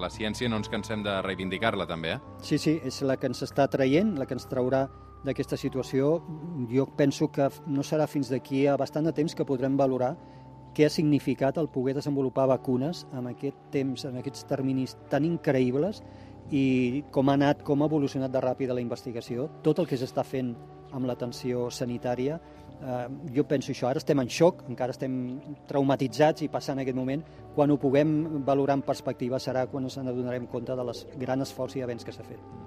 la 0.00 0.08
ciència 0.08 0.48
no 0.48 0.56
ens 0.62 0.72
cansem 0.72 1.04
de 1.04 1.18
reivindicar-la 1.26 1.84
també, 1.84 2.16
eh? 2.16 2.38
Sí, 2.40 2.56
sí, 2.56 2.78
és 2.80 3.02
la 3.04 3.18
que 3.20 3.28
ens 3.28 3.44
està 3.44 3.68
traient, 3.68 4.14
la 4.16 4.24
que 4.24 4.38
ens 4.38 4.48
traurà 4.48 4.86
d'aquesta 5.26 5.60
situació. 5.60 6.14
Jo 6.72 6.88
penso 6.96 7.28
que 7.28 7.50
no 7.68 7.84
serà 7.84 8.08
fins 8.08 8.32
d'aquí 8.32 8.64
a 8.64 8.80
bastant 8.80 9.04
de 9.04 9.12
temps 9.12 9.36
que 9.36 9.44
podrem 9.44 9.76
valorar 9.76 10.14
què 10.76 10.84
ha 10.84 10.92
significat 10.92 11.56
el 11.56 11.70
poder 11.72 11.94
desenvolupar 11.96 12.44
vacunes 12.50 13.06
en 13.16 13.30
aquest 13.30 13.56
temps, 13.72 14.04
en 14.04 14.18
aquests 14.20 14.44
terminis 14.50 14.96
tan 15.08 15.24
increïbles 15.24 16.02
i 16.52 17.02
com 17.10 17.30
ha 17.30 17.36
anat, 17.40 17.64
com 17.66 17.82
ha 17.82 17.88
evolucionat 17.88 18.34
de 18.34 18.42
ràpida 18.44 18.76
la 18.76 18.84
investigació, 18.84 19.48
tot 19.64 19.80
el 19.80 19.88
que 19.88 19.96
s'està 19.96 20.22
fent 20.24 20.52
amb 20.92 21.08
l'atenció 21.08 21.70
sanitària. 21.72 22.38
Eh, 22.76 23.00
jo 23.34 23.46
penso 23.48 23.72
això, 23.72 23.88
ara 23.88 24.02
estem 24.04 24.20
en 24.20 24.30
xoc, 24.30 24.62
encara 24.68 24.94
estem 24.94 25.16
traumatitzats 25.66 26.44
i 26.44 26.52
passant 26.52 26.84
aquest 26.84 26.96
moment. 26.96 27.24
Quan 27.56 27.72
ho 27.72 27.80
puguem 27.80 28.44
valorar 28.44 28.76
en 28.78 28.86
perspectiva 28.86 29.40
serà 29.42 29.66
quan 29.72 29.88
ens 29.88 29.98
adonarem 30.04 30.46
compte 30.46 30.76
de 30.76 30.88
les 30.92 31.06
gran 31.16 31.42
esforç 31.42 31.80
i 31.80 31.86
avenç 31.88 32.04
que 32.04 32.14
s'ha 32.14 32.28
fet 32.28 32.65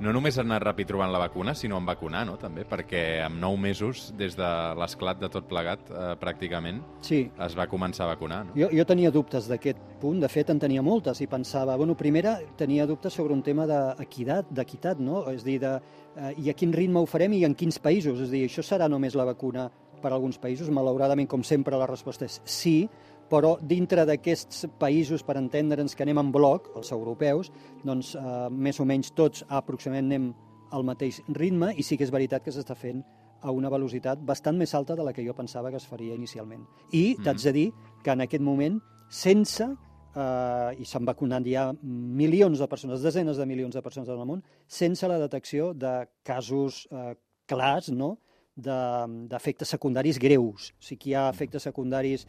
no 0.00 0.12
només 0.14 0.36
han 0.38 0.46
anat 0.50 0.62
ràpid 0.68 0.88
trobant 0.90 1.10
la 1.12 1.20
vacuna, 1.22 1.54
sinó 1.58 1.78
en 1.80 1.86
vacunar, 1.88 2.24
no?, 2.28 2.36
també, 2.40 2.64
perquè 2.68 3.02
amb 3.24 3.40
nou 3.42 3.56
mesos, 3.60 4.08
des 4.18 4.36
de 4.38 4.50
l'esclat 4.78 5.18
de 5.20 5.30
tot 5.32 5.48
plegat, 5.50 5.90
eh, 5.90 6.12
pràcticament, 6.20 6.80
sí. 7.04 7.24
es 7.46 7.56
va 7.58 7.66
començar 7.70 8.06
a 8.06 8.12
vacunar, 8.12 8.44
no? 8.46 8.56
Jo, 8.58 8.70
jo 8.74 8.86
tenia 8.88 9.10
dubtes 9.14 9.48
d'aquest 9.50 9.80
punt, 10.02 10.20
de 10.22 10.30
fet 10.30 10.52
en 10.54 10.62
tenia 10.62 10.84
moltes, 10.86 11.22
i 11.24 11.26
pensava, 11.30 11.76
bueno, 11.76 11.96
primera 11.98 12.38
tenia 12.56 12.86
dubtes 12.86 13.14
sobre 13.18 13.34
un 13.34 13.42
tema 13.42 13.66
d'equitat, 13.66 14.52
d'equitat, 14.54 15.02
no?, 15.02 15.24
és 15.32 15.44
dir, 15.46 15.58
de, 15.64 15.74
eh, 16.14 16.32
i 16.38 16.52
a 16.52 16.56
quin 16.58 16.72
ritme 16.72 17.02
ho 17.02 17.10
farem 17.10 17.34
i 17.34 17.44
en 17.48 17.58
quins 17.58 17.80
països, 17.82 18.22
és 18.22 18.32
dir, 18.34 18.46
això 18.46 18.62
serà 18.62 18.88
només 18.88 19.18
la 19.18 19.26
vacuna 19.28 19.68
per 19.98 20.12
a 20.12 20.14
alguns 20.14 20.38
països? 20.38 20.70
Malauradament, 20.70 21.28
com 21.28 21.42
sempre, 21.42 21.78
la 21.78 21.88
resposta 21.90 22.28
és 22.28 22.38
sí, 22.46 22.88
però 23.30 23.56
dintre 23.60 24.04
d'aquests 24.08 24.66
països, 24.80 25.22
per 25.22 25.36
entendre'ns 25.40 25.94
que 25.94 26.04
anem 26.04 26.18
en 26.18 26.32
bloc, 26.32 26.70
els 26.76 26.92
europeus, 26.92 27.52
doncs 27.84 28.14
eh, 28.16 28.48
més 28.50 28.80
o 28.80 28.86
menys 28.88 29.12
tots 29.16 29.44
aproximadament 29.48 30.08
anem 30.08 30.28
al 30.72 30.84
mateix 30.84 31.22
ritme 31.36 31.72
i 31.76 31.84
sí 31.84 31.96
que 31.96 32.04
és 32.04 32.12
veritat 32.12 32.44
que 32.44 32.52
s'està 32.52 32.76
fent 32.76 33.02
a 33.40 33.52
una 33.54 33.70
velocitat 33.70 34.20
bastant 34.26 34.58
més 34.58 34.74
alta 34.74 34.96
de 34.98 35.04
la 35.06 35.12
que 35.14 35.24
jo 35.24 35.34
pensava 35.36 35.70
que 35.70 35.78
es 35.78 35.86
faria 35.86 36.14
inicialment. 36.14 36.66
I 36.92 37.14
mm 37.14 37.14
-hmm. 37.14 37.24
t'haig 37.24 37.42
de 37.42 37.52
dir 37.52 37.72
que 38.02 38.10
en 38.10 38.20
aquest 38.20 38.42
moment, 38.42 38.80
sense, 39.08 39.64
eh, 39.64 40.70
i 40.78 40.84
s'han 40.84 41.04
vacunat 41.04 41.44
ja 41.46 41.72
milions 41.82 42.58
de 42.58 42.68
persones, 42.68 43.02
desenes 43.02 43.36
de 43.36 43.46
milions 43.46 43.74
de 43.74 43.82
persones 43.82 44.08
al 44.08 44.26
món, 44.26 44.42
sense 44.66 45.08
la 45.08 45.18
detecció 45.18 45.74
de 45.74 46.08
casos 46.22 46.88
eh, 46.90 47.14
clars, 47.46 47.90
no?, 47.90 48.18
d'efectes 48.58 49.68
de, 49.68 49.70
secundaris 49.70 50.18
greus. 50.18 50.72
O 50.72 50.82
sigui 50.82 50.98
que 50.98 51.10
hi 51.10 51.14
ha 51.14 51.28
efectes 51.30 51.62
secundaris 51.62 52.26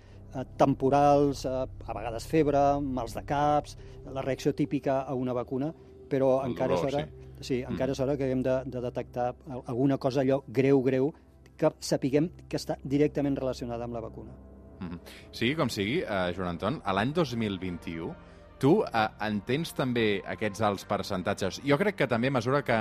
temporals, 0.57 1.45
eh, 1.45 1.49
a 1.49 1.93
vegades 1.93 2.27
febre, 2.27 2.79
mals 2.81 3.13
de 3.13 3.23
caps, 3.25 3.77
la 4.13 4.21
reacció 4.21 4.53
típica 4.55 5.01
a 5.01 5.13
una 5.13 5.33
vacuna, 5.33 5.73
però 6.09 6.43
El 6.43 6.51
encara 6.51 6.75
dolor, 6.75 6.87
és 6.87 6.93
hora, 6.95 7.05
sí. 7.05 7.41
sí, 7.41 7.63
Mm. 7.63 7.71
encara 7.73 7.91
és 7.91 7.99
hora 7.99 8.17
que 8.17 8.31
hem 8.31 8.41
de, 8.43 8.63
de 8.65 8.81
detectar 8.81 9.35
alguna 9.65 9.97
cosa 9.97 10.21
allò 10.21 10.43
greu, 10.47 10.81
greu, 10.83 11.13
que 11.57 11.73
sapiguem 11.79 12.29
que 12.47 12.57
està 12.57 12.77
directament 12.83 13.35
relacionada 13.35 13.83
amb 13.83 13.93
la 13.93 13.99
vacuna. 14.01 14.31
Mhm. 14.79 14.99
Sigui 15.31 15.55
com 15.55 15.69
sigui, 15.69 15.99
eh, 15.99 16.33
Joan 16.35 16.55
Anton, 16.55 16.81
a 16.85 16.93
l'any 16.93 17.11
2021 17.13 18.15
tu 18.59 18.83
eh, 18.83 19.07
entens 19.21 19.73
també 19.73 20.21
aquests 20.27 20.61
alts 20.61 20.85
percentatges? 20.85 21.61
Jo 21.63 21.77
crec 21.77 21.95
que 21.95 22.07
també 22.07 22.27
a 22.27 22.31
mesura 22.31 22.61
que 22.63 22.75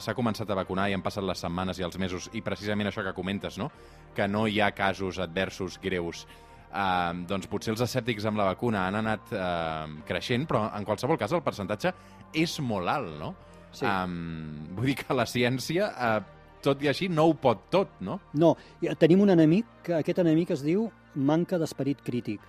s'ha 0.00 0.14
començat 0.16 0.48
a 0.50 0.56
vacunar 0.56 0.88
i 0.88 0.94
han 0.96 1.02
passat 1.04 1.24
les 1.24 1.38
setmanes 1.38 1.78
i 1.78 1.84
els 1.84 1.98
mesos, 2.00 2.30
i 2.32 2.40
precisament 2.40 2.88
això 2.88 3.04
que 3.04 3.12
comentes, 3.12 3.58
no? 3.58 3.70
que 4.14 4.28
no 4.28 4.46
hi 4.48 4.60
ha 4.60 4.72
casos 4.72 5.18
adversos 5.18 5.78
greus, 5.80 6.26
eh, 6.68 7.12
doncs 7.28 7.48
potser 7.50 7.74
els 7.74 7.84
escèptics 7.84 8.26
amb 8.28 8.40
la 8.40 8.48
vacuna 8.52 8.86
han 8.86 9.00
anat 9.00 9.32
eh, 9.32 9.98
creixent, 10.08 10.46
però 10.48 10.66
en 10.76 10.86
qualsevol 10.88 11.20
cas 11.20 11.34
el 11.36 11.44
percentatge 11.46 11.94
és 12.36 12.58
molt 12.64 12.90
alt, 12.92 13.14
no? 13.20 13.34
Sí. 13.72 13.84
Um, 13.84 14.68
vull 14.76 14.90
dir 14.90 14.98
que 15.02 15.16
la 15.16 15.26
ciència, 15.28 15.88
eh, 15.92 16.52
tot 16.64 16.82
i 16.82 16.90
així, 16.90 17.08
no 17.12 17.28
ho 17.28 17.34
pot 17.38 17.68
tot, 17.72 17.98
no? 18.04 18.18
No, 18.34 18.54
tenim 19.00 19.22
un 19.24 19.34
enemic, 19.34 19.68
que 19.86 19.98
aquest 20.00 20.22
enemic 20.24 20.54
es 20.56 20.64
diu 20.64 20.88
manca 21.14 21.58
d'esperit 21.60 22.00
crític. 22.04 22.40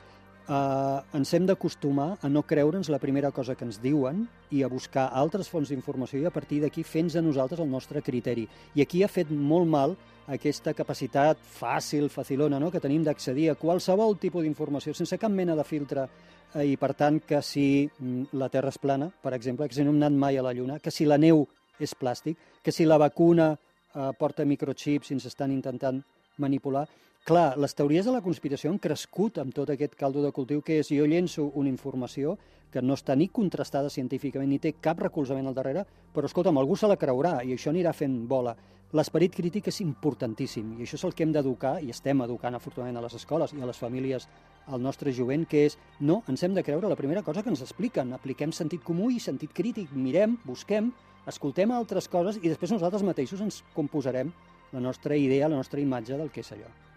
Uh, 0.49 1.03
ens 1.13 1.29
hem 1.38 1.43
d'acostumar 1.45 2.15
a 2.25 2.29
no 2.29 2.41
creure'ns 2.41 2.88
la 2.89 2.97
primera 2.97 3.29
cosa 3.29 3.53
que 3.53 3.67
ens 3.67 3.77
diuen 3.83 4.23
i 4.49 4.63
a 4.65 4.69
buscar 4.71 5.03
altres 5.13 5.45
fonts 5.45 5.69
d'informació 5.69 6.23
i 6.23 6.25
a 6.25 6.31
partir 6.33 6.57
d'aquí 6.63 6.81
fent 6.81 7.12
a 7.13 7.21
nosaltres 7.21 7.62
el 7.62 7.69
nostre 7.69 8.01
criteri. 8.01 8.47
I 8.73 8.81
aquí 8.81 9.03
ha 9.03 9.12
fet 9.13 9.29
molt 9.29 9.69
mal 9.69 9.93
aquesta 10.25 10.73
capacitat 10.73 11.38
fàcil, 11.38 12.09
facilona, 12.09 12.57
no? 12.57 12.71
que 12.73 12.81
tenim 12.81 13.05
d'accedir 13.05 13.51
a 13.51 13.57
qualsevol 13.62 14.17
tipus 14.17 14.41
d'informació 14.41 14.95
sense 14.97 15.17
cap 15.21 15.29
mena 15.29 15.53
de 15.53 15.65
filtre 15.69 16.07
eh, 16.55 16.65
i 16.65 16.77
per 16.81 16.95
tant 16.97 17.21
que 17.21 17.43
si 17.45 17.85
mm, 17.85 18.33
la 18.33 18.49
Terra 18.49 18.73
és 18.73 18.81
plana, 18.81 19.12
per 19.21 19.35
exemple, 19.38 19.69
que 19.69 19.77
si 19.77 19.85
no 19.85 19.93
hem 19.93 20.01
anat 20.01 20.17
mai 20.17 20.41
a 20.41 20.45
la 20.45 20.53
Lluna, 20.57 20.79
que 20.81 20.89
si 20.89 21.05
la 21.05 21.21
neu 21.21 21.45
és 21.77 21.93
plàstic, 21.93 22.41
que 22.65 22.73
si 22.73 22.89
la 22.89 22.97
vacuna 22.97 23.51
eh, 23.53 24.09
porta 24.17 24.49
microchips 24.49 25.09
i 25.12 25.17
ens 25.17 25.29
estan 25.29 25.53
intentant 25.53 26.01
manipular. 26.41 26.88
Clar, 27.29 27.60
les 27.62 27.75
teories 27.77 28.08
de 28.08 28.13
la 28.15 28.23
conspiració 28.25 28.71
han 28.71 28.79
crescut 28.82 29.38
amb 29.38 29.53
tot 29.53 29.69
aquest 29.69 29.93
caldo 29.99 30.23
de 30.23 30.32
cultiu 30.34 30.63
que 30.65 30.79
és 30.82 30.88
jo 30.89 31.05
llenço 31.05 31.51
una 31.62 31.69
informació 31.69 32.39
que 32.73 32.82
no 32.82 32.95
està 32.97 33.13
ni 33.15 33.27
contrastada 33.29 33.91
científicament 33.93 34.49
ni 34.49 34.58
té 34.58 34.71
cap 34.82 34.97
recolzament 35.03 35.45
al 35.45 35.53
darrere, 35.58 35.84
però 36.13 36.25
escolta'm, 36.25 36.58
algú 36.58 36.77
se 36.77 36.89
la 36.89 36.97
creurà 36.97 37.43
i 37.45 37.53
això 37.53 37.69
anirà 37.69 37.93
fent 37.93 38.15
bola. 38.29 38.55
L'esperit 38.97 39.36
crític 39.38 39.69
és 39.69 39.77
importantíssim 39.84 40.71
i 40.79 40.88
això 40.88 40.97
és 40.97 41.05
el 41.05 41.13
que 41.13 41.21
hem 41.27 41.36
d'educar 41.36 41.75
i 41.86 41.91
estem 41.93 42.25
educant 42.25 42.58
afortunadament 42.58 42.97
a 42.97 43.05
les 43.05 43.19
escoles 43.21 43.53
i 43.53 43.62
a 43.62 43.69
les 43.69 43.77
famílies 43.77 44.25
al 44.65 44.82
nostre 44.82 45.13
jovent, 45.13 45.45
que 45.45 45.67
és 45.67 45.77
no, 46.01 46.23
ens 46.34 46.41
hem 46.41 46.58
de 46.58 46.65
creure 46.65 46.89
la 46.89 46.97
primera 46.97 47.21
cosa 47.21 47.45
que 47.45 47.53
ens 47.53 47.62
expliquen, 47.62 48.17
apliquem 48.17 48.49
sentit 48.49 48.82
comú 48.82 49.13
i 49.13 49.21
sentit 49.21 49.53
crític, 49.53 49.93
mirem, 49.93 50.39
busquem, 50.49 50.89
escoltem 51.29 51.77
altres 51.77 52.10
coses 52.10 52.41
i 52.41 52.49
després 52.49 52.73
nosaltres 52.73 53.05
mateixos 53.05 53.45
ens 53.45 53.63
composarem 53.77 54.34
la 54.73 54.82
nostra 54.82 55.17
idea, 55.17 55.49
la 55.49 55.62
nostra 55.62 55.82
imatge 55.82 56.17
del 56.17 56.34
que 56.34 56.41
és 56.41 56.55
allò. 56.58 56.88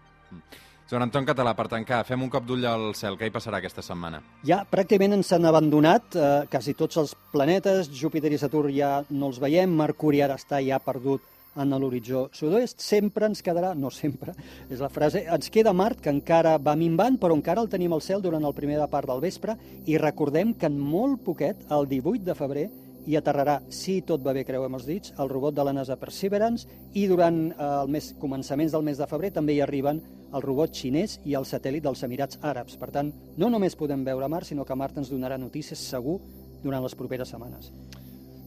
Joan 0.89 1.05
Anton 1.07 1.25
Català, 1.25 1.55
per 1.57 1.69
tancar, 1.71 2.03
fem 2.05 2.21
un 2.21 2.29
cop 2.29 2.43
d'ull 2.45 2.65
al 2.69 2.89
cel. 2.99 3.15
Què 3.17 3.25
hi 3.29 3.33
passarà 3.33 3.57
aquesta 3.61 3.81
setmana? 3.81 4.19
Ja 4.45 4.59
pràcticament 4.69 5.15
ens 5.15 5.31
han 5.33 5.47
abandonat 5.49 6.17
eh, 6.17 6.31
quasi 6.51 6.75
tots 6.77 6.99
els 7.01 7.15
planetes, 7.31 7.89
Júpiter 7.97 8.33
i 8.35 8.37
Saturn 8.41 8.73
ja 8.75 8.97
no 9.09 9.31
els 9.31 9.39
veiem, 9.41 9.71
Mercuri 9.79 10.21
ara 10.21 10.35
està 10.37 10.59
ja 10.61 10.81
perdut 10.83 11.23
en 11.55 11.73
l'horitzó 11.77 12.27
sud-oest, 12.33 12.81
sempre 12.81 13.27
ens 13.29 13.43
quedarà, 13.45 13.73
no 13.77 13.91
sempre, 13.93 14.33
és 14.73 14.81
la 14.81 14.89
frase, 14.89 15.23
ens 15.29 15.51
queda 15.53 15.73
Mart, 15.73 16.01
que 16.01 16.13
encara 16.13 16.57
va 16.57 16.75
minvant, 16.77 17.19
però 17.21 17.37
encara 17.37 17.61
el 17.61 17.69
tenim 17.69 17.93
al 17.93 18.01
cel 18.01 18.23
durant 18.23 18.43
la 18.43 18.53
primera 18.57 18.87
part 18.89 19.09
del 19.09 19.21
vespre, 19.21 19.57
i 19.85 19.99
recordem 20.01 20.55
que 20.57 20.69
en 20.69 20.79
molt 20.79 21.21
poquet, 21.25 21.61
el 21.71 21.89
18 21.89 22.25
de 22.25 22.37
febrer, 22.37 22.67
hi 23.05 23.17
aterrarà, 23.19 23.59
si 23.69 23.99
tot 24.07 24.23
va 24.23 24.33
bé, 24.35 24.45
creuem 24.47 24.77
els 24.77 24.85
dits, 24.87 25.13
el 25.19 25.31
robot 25.31 25.55
de 25.55 25.65
la 25.67 25.73
NASA 25.75 25.97
Perseverance 25.99 26.67
i 26.99 27.05
durant 27.11 27.39
eh, 27.51 27.55
el 27.83 27.91
mes, 27.91 28.11
començaments 28.19 28.75
del 28.75 28.85
mes 28.85 29.01
de 29.01 29.09
febrer 29.09 29.33
també 29.35 29.57
hi 29.57 29.63
arriben 29.65 30.01
el 30.33 30.41
robot 30.41 30.73
xinès 30.73 31.19
i 31.29 31.35
el 31.37 31.45
satèl·lit 31.45 31.85
dels 31.85 32.03
Emirats 32.07 32.39
Àrabs. 32.41 32.77
Per 32.81 32.89
tant, 32.95 33.11
no 33.37 33.51
només 33.53 33.77
podem 33.77 34.05
veure 34.07 34.29
Mart, 34.31 34.49
sinó 34.49 34.65
que 34.65 34.77
Mart 34.77 34.97
ens 34.97 35.13
donarà 35.13 35.37
notícies 35.37 35.83
segur 35.93 36.19
durant 36.63 36.83
les 36.83 36.95
properes 36.97 37.29
setmanes. 37.29 37.71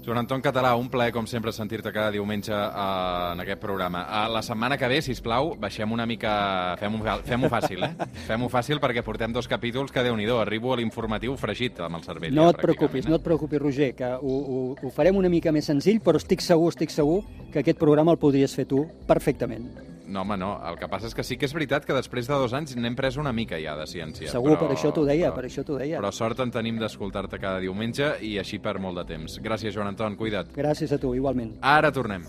Joan 0.07 0.19
Anton 0.19 0.39
Català, 0.41 0.77
un 0.79 0.87
plaer, 0.87 1.11
com 1.11 1.27
sempre, 1.27 1.51
sentir-te 1.51 1.91
cada 1.91 2.13
diumenge 2.15 2.55
uh, 2.55 3.33
en 3.33 3.41
aquest 3.43 3.59
programa. 3.59 4.05
Uh, 4.07 4.29
la 4.37 4.43
setmana 4.47 4.77
que 4.79 4.87
ve, 4.87 5.01
si 5.03 5.17
plau, 5.19 5.57
baixem 5.59 5.91
una 5.91 6.07
mica... 6.07 6.77
Fem-ho 6.79 7.01
fem 7.27 7.47
fàcil, 7.51 7.83
eh? 7.83 8.07
Fem-ho 8.29 8.47
fàcil 8.53 8.79
perquè 8.79 9.03
portem 9.03 9.35
dos 9.35 9.51
capítols 9.51 9.91
que, 9.91 10.05
déu 10.07 10.15
nhi 10.15 10.29
Arribo 10.37 10.75
a 10.75 10.79
l'informatiu 10.79 11.35
fregit 11.35 11.81
amb 11.83 11.99
el 11.99 12.07
cervell. 12.07 12.39
No 12.39 12.47
ja, 12.47 12.55
et 12.55 12.63
preocupis, 12.63 13.11
no 13.11 13.19
et 13.19 13.27
preocupis, 13.27 13.59
Roger, 13.59 13.91
que 13.99 14.13
ho, 14.15 14.39
ho, 14.39 14.63
ho 14.79 14.95
farem 14.95 15.19
una 15.19 15.33
mica 15.33 15.51
més 15.51 15.67
senzill, 15.67 15.99
però 15.99 16.23
estic 16.23 16.45
segur, 16.45 16.71
estic 16.71 16.95
segur 16.95 17.25
que 17.51 17.65
aquest 17.65 17.83
programa 17.83 18.15
el 18.15 18.23
podries 18.23 18.55
fer 18.55 18.69
tu 18.71 18.87
perfectament. 19.11 19.96
No, 20.07 20.23
home, 20.23 20.37
no. 20.39 20.53
El 20.69 20.79
que 20.79 20.89
passa 20.89 21.11
és 21.11 21.15
que 21.17 21.25
sí 21.27 21.37
que 21.37 21.49
és 21.49 21.55
veritat 21.57 21.87
que 21.87 21.95
després 21.97 22.29
de 22.31 22.39
dos 22.39 22.55
anys 22.57 22.77
n'hem 22.79 22.97
pres 22.99 23.19
una 23.21 23.33
mica 23.37 23.59
ja 23.63 23.77
de 23.79 23.87
ciència. 23.91 24.31
Segur, 24.33 24.55
però, 24.55 24.69
per 24.69 24.77
això 24.79 24.93
t'ho 24.95 25.07
deia, 25.09 25.31
però, 25.31 25.43
per 25.43 25.51
això 25.51 25.67
t'ho 25.67 25.79
deia. 25.81 26.01
Però 26.01 26.13
sort 26.15 26.41
en 26.45 26.55
tenim 26.55 26.79
d'escoltar-te 26.83 27.41
cada 27.43 27.61
diumenge 27.63 28.15
i 28.23 28.37
així 28.43 28.61
per 28.63 28.79
molt 28.83 29.03
de 29.03 29.09
temps. 29.15 29.41
Gràcies, 29.43 29.75
Joan 29.75 29.95
Anton, 29.95 30.17
cuida't. 30.17 30.55
Gràcies 30.57 30.95
a 30.95 31.01
tu, 31.03 31.15
igualment. 31.19 31.57
Ara 31.61 31.93
tornem. 31.93 32.25